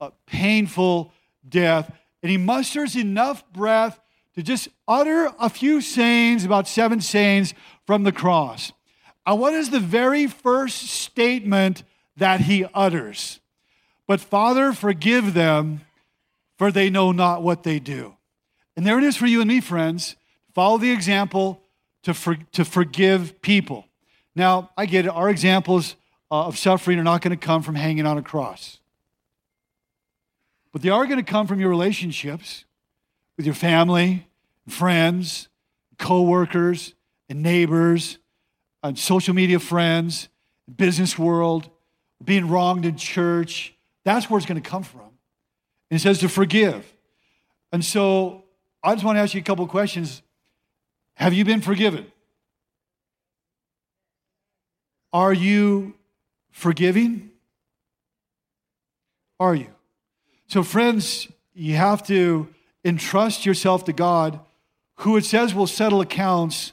uh, 0.00 0.10
painful 0.26 1.12
death. 1.48 1.90
And 2.22 2.30
he 2.30 2.36
musters 2.36 2.96
enough 2.96 3.50
breath 3.52 3.98
to 4.34 4.42
just 4.42 4.68
utter 4.86 5.32
a 5.40 5.48
few 5.48 5.80
sayings, 5.80 6.44
about 6.44 6.68
seven 6.68 7.00
sayings 7.00 7.54
from 7.86 8.02
the 8.04 8.12
cross. 8.12 8.72
And 9.26 9.40
what 9.40 9.52
is 9.52 9.70
the 9.70 9.80
very 9.80 10.26
first 10.26 10.82
statement 10.88 11.82
that 12.16 12.42
he 12.42 12.64
utters? 12.74 13.40
But 14.06 14.20
Father, 14.20 14.72
forgive 14.72 15.34
them, 15.34 15.82
for 16.56 16.72
they 16.72 16.90
know 16.90 17.12
not 17.12 17.42
what 17.42 17.62
they 17.62 17.78
do. 17.78 18.16
And 18.76 18.86
there 18.86 18.98
it 18.98 19.04
is 19.04 19.16
for 19.16 19.26
you 19.26 19.40
and 19.40 19.48
me, 19.48 19.60
friends. 19.60 20.16
Follow 20.54 20.78
the 20.78 20.90
example 20.90 21.60
to, 22.04 22.14
for, 22.14 22.36
to 22.52 22.64
forgive 22.64 23.40
people. 23.42 23.86
Now, 24.34 24.70
I 24.76 24.86
get 24.86 25.04
it. 25.04 25.08
Our 25.08 25.28
examples 25.28 25.96
uh, 26.30 26.46
of 26.46 26.58
suffering 26.58 26.98
are 26.98 27.04
not 27.04 27.22
going 27.22 27.36
to 27.36 27.46
come 27.46 27.62
from 27.62 27.74
hanging 27.74 28.06
on 28.06 28.18
a 28.18 28.22
cross. 28.22 28.78
But 30.72 30.82
they 30.82 30.90
are 30.90 31.06
going 31.06 31.18
to 31.18 31.30
come 31.30 31.46
from 31.46 31.60
your 31.60 31.70
relationships 31.70 32.64
with 33.36 33.46
your 33.46 33.54
family, 33.54 34.26
friends, 34.66 35.48
co-workers, 35.98 36.94
and 37.28 37.42
neighbors, 37.42 38.18
and 38.82 38.98
social 38.98 39.34
media 39.34 39.58
friends, 39.58 40.28
business 40.76 41.18
world, 41.18 41.70
being 42.22 42.48
wronged 42.48 42.84
in 42.84 42.96
church. 42.96 43.74
That's 44.04 44.28
where 44.28 44.38
it's 44.38 44.46
going 44.46 44.60
to 44.60 44.68
come 44.68 44.82
from. 44.82 45.00
And 45.90 45.98
it 45.98 46.00
says 46.00 46.18
to 46.20 46.28
forgive. 46.28 46.84
And 47.72 47.84
so 47.84 48.44
I 48.82 48.94
just 48.94 49.04
want 49.04 49.16
to 49.16 49.20
ask 49.20 49.34
you 49.34 49.40
a 49.40 49.44
couple 49.44 49.66
questions. 49.66 50.22
Have 51.14 51.34
you 51.34 51.44
been 51.44 51.60
forgiven? 51.60 52.06
Are 55.12 55.32
you 55.32 55.94
forgiving? 56.58 57.30
Are 59.38 59.54
you? 59.54 59.68
So, 60.48 60.64
friends, 60.64 61.28
you 61.54 61.76
have 61.76 62.02
to 62.08 62.48
entrust 62.84 63.46
yourself 63.46 63.84
to 63.84 63.92
God, 63.92 64.40
who 64.96 65.16
it 65.16 65.24
says 65.24 65.54
will 65.54 65.68
settle 65.68 66.00
accounts 66.00 66.72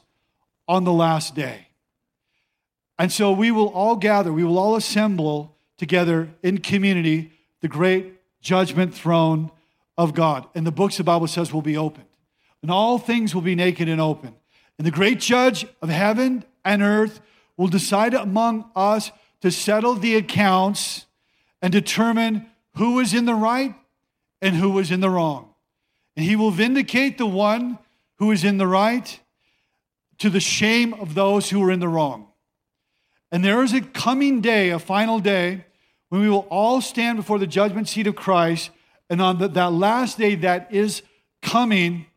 on 0.68 0.86
the 0.86 0.92
last 0.92 1.36
day. 1.36 1.68
And 2.98 3.12
so 3.12 3.32
we 3.32 3.52
will 3.52 3.68
all 3.68 3.96
gather, 3.96 4.34
we 4.34 4.44
will 4.44 4.58
all 4.58 4.76
assemble 4.76 5.56
together 5.78 6.30
in 6.42 6.60
community, 6.60 7.32
the 7.62 7.68
great 7.68 8.14
judgment 8.42 8.96
throne 8.96 9.52
of 9.98 10.16
God. 10.16 10.48
And 10.56 10.66
the 10.66 10.72
books 10.72 10.98
the 10.98 11.04
Bible 11.04 11.28
says 11.28 11.54
will 11.54 11.62
be 11.62 11.78
opened. 11.78 12.08
And 12.64 12.72
all 12.72 12.98
things 12.98 13.36
will 13.36 13.44
be 13.44 13.54
naked 13.54 13.88
and 13.88 14.02
open. 14.02 14.34
And 14.80 14.88
the 14.88 14.92
great 14.92 15.20
judge 15.20 15.68
of 15.82 15.90
heaven 15.90 16.44
and 16.64 16.82
earth 16.82 17.20
will 17.56 17.68
decide 17.68 18.16
among 18.16 18.70
us 18.76 19.12
to 19.46 19.52
settle 19.52 19.94
the 19.94 20.16
accounts 20.16 21.06
and 21.62 21.72
determine 21.72 22.48
who 22.78 22.96
was 22.96 23.14
in 23.14 23.26
the 23.26 23.36
right 23.36 23.76
and 24.42 24.56
who 24.56 24.72
was 24.72 24.90
in 24.90 25.02
the 25.02 25.10
wrong. 25.10 25.54
And 26.16 26.26
he 26.26 26.36
will 26.36 26.50
vindicate 26.50 27.20
the 27.20 27.28
one 27.28 27.78
who 28.18 28.32
is 28.32 28.44
in 28.44 28.58
the 28.58 28.66
right 28.66 29.20
to 30.18 30.32
the 30.32 30.40
shame 30.40 30.96
of 30.96 31.14
those 31.14 31.52
who 31.52 31.64
are 31.64 31.70
in 31.70 31.80
the 31.80 31.88
wrong. 31.88 32.28
And 33.32 33.46
there 33.46 33.62
is 33.62 33.72
a 33.72 33.82
coming 33.82 34.42
day, 34.42 34.72
a 34.72 34.80
final 34.80 35.20
day, 35.20 35.64
when 36.10 36.22
we 36.22 36.30
will 36.30 36.48
all 36.50 36.82
stand 36.82 37.18
before 37.18 37.38
the 37.38 37.46
judgment 37.46 37.88
seat 37.88 38.08
of 38.08 38.16
Christ. 38.16 38.72
And 39.12 39.22
on 39.22 39.38
the, 39.38 39.48
that 39.50 39.72
last 39.72 40.18
day 40.18 40.34
that 40.34 40.74
is 40.74 41.04
coming, 41.44 42.08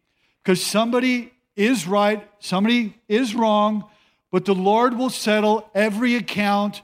because 0.42 0.64
somebody 0.64 1.34
is 1.56 1.86
right, 1.86 2.26
somebody 2.38 2.96
is 3.06 3.34
wrong, 3.34 3.84
but 4.32 4.46
the 4.46 4.54
Lord 4.54 4.96
will 4.96 5.10
settle 5.10 5.68
every 5.74 6.14
account 6.14 6.80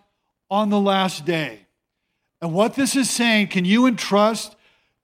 on 0.51 0.71
the 0.71 0.81
last 0.81 1.25
day. 1.25 1.67
And 2.41 2.53
what 2.53 2.75
this 2.75 2.97
is 2.97 3.09
saying, 3.09 3.49
can 3.49 3.65
you 3.65 3.87
entrust 3.87 4.55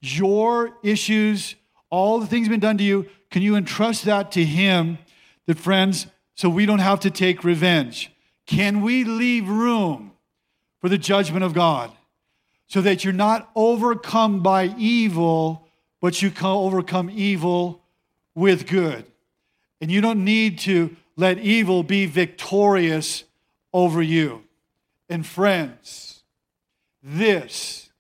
your 0.00 0.76
issues, 0.83 1.55
all 1.88 2.20
the 2.20 2.26
things 2.26 2.48
been 2.48 2.61
done 2.61 2.79
to 2.79 2.85
you, 2.85 3.07
can 3.31 3.42
you 3.42 3.57
entrust 3.57 4.05
that 4.05 4.33
to 4.33 4.44
Him, 4.44 4.98
that 5.46 5.59
friends, 5.59 6.07
so 6.35 6.48
we 6.48 6.66
don't 6.66 6.81
have 6.81 7.00
to 7.00 7.11
take 7.11 7.44
revenge? 7.44 8.11
Can 8.46 8.83
we 8.83 9.05
leave 9.05 9.48
room 9.48 10.12
for 10.81 10.88
the 10.88 10.98
judgment 10.98 11.44
of 11.44 11.55
God 11.55 11.92
so 12.66 12.81
that 12.81 13.05
you're 13.05 13.12
not 13.12 13.50
overcome 13.55 14.42
by 14.42 14.74
evil, 14.76 15.68
but 16.00 16.22
you 16.22 16.31
can 16.31 16.46
overcome 16.46 17.11
evil 17.11 17.83
with 18.35 18.66
good? 18.66 19.05
And 19.81 19.90
you 19.90 20.00
don't 20.00 20.24
need 20.24 20.59
to 20.61 20.96
let 21.16 21.38
evil 21.38 21.83
be 21.83 22.07
victorious 22.07 23.24
over 23.72 24.03
you. 24.03 24.42
And 25.10 25.26
friends, 25.26 26.22
this 27.02 27.90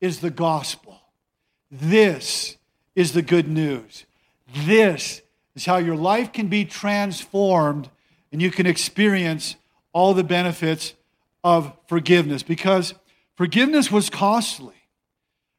is 0.00 0.20
the 0.20 0.30
gospel. 0.30 1.00
This 1.72 2.56
is 2.94 3.12
the 3.12 3.22
good 3.22 3.48
news. 3.48 4.06
This 4.54 5.22
is 5.56 5.66
how 5.66 5.78
your 5.78 5.96
life 5.96 6.32
can 6.32 6.46
be 6.46 6.64
transformed 6.64 7.90
and 8.30 8.40
you 8.40 8.52
can 8.52 8.66
experience 8.66 9.56
all 9.92 10.14
the 10.14 10.22
benefits 10.22 10.94
of 11.42 11.76
forgiveness 11.88 12.44
because 12.44 12.94
forgiveness 13.34 13.90
was 13.90 14.08
costly. 14.08 14.74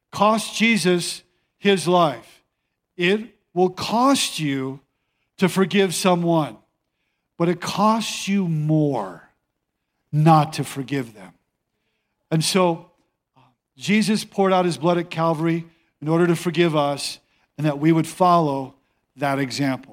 Cost 0.10 0.56
Jesus 0.56 1.24
his 1.58 1.86
life. 1.86 2.44
It 2.96 3.36
will 3.54 3.70
cost 3.70 4.40
you 4.40 4.80
to 5.38 5.50
forgive 5.50 5.94
someone, 5.94 6.58
but 7.38 7.50
it 7.50 7.60
costs 7.60 8.30
you 8.30 8.48
more 8.48 9.33
not 10.14 10.54
to 10.54 10.64
forgive 10.64 11.14
them. 11.14 11.34
And 12.32 12.44
so 12.44 12.92
uh, 13.36 13.42
Jesus 13.76 14.24
poured 14.24 14.54
out 14.54 14.64
his 14.64 14.78
blood 14.78 14.98
at 14.98 15.10
Calvary 15.10 15.66
in 16.02 16.08
order 16.08 16.28
to 16.28 16.36
forgive 16.36 16.76
us 16.76 17.20
and 17.58 17.66
that 17.66 17.80
we 17.80 17.92
would 17.92 18.08
follow 18.08 18.76
that 19.18 19.40
example. 19.40 19.93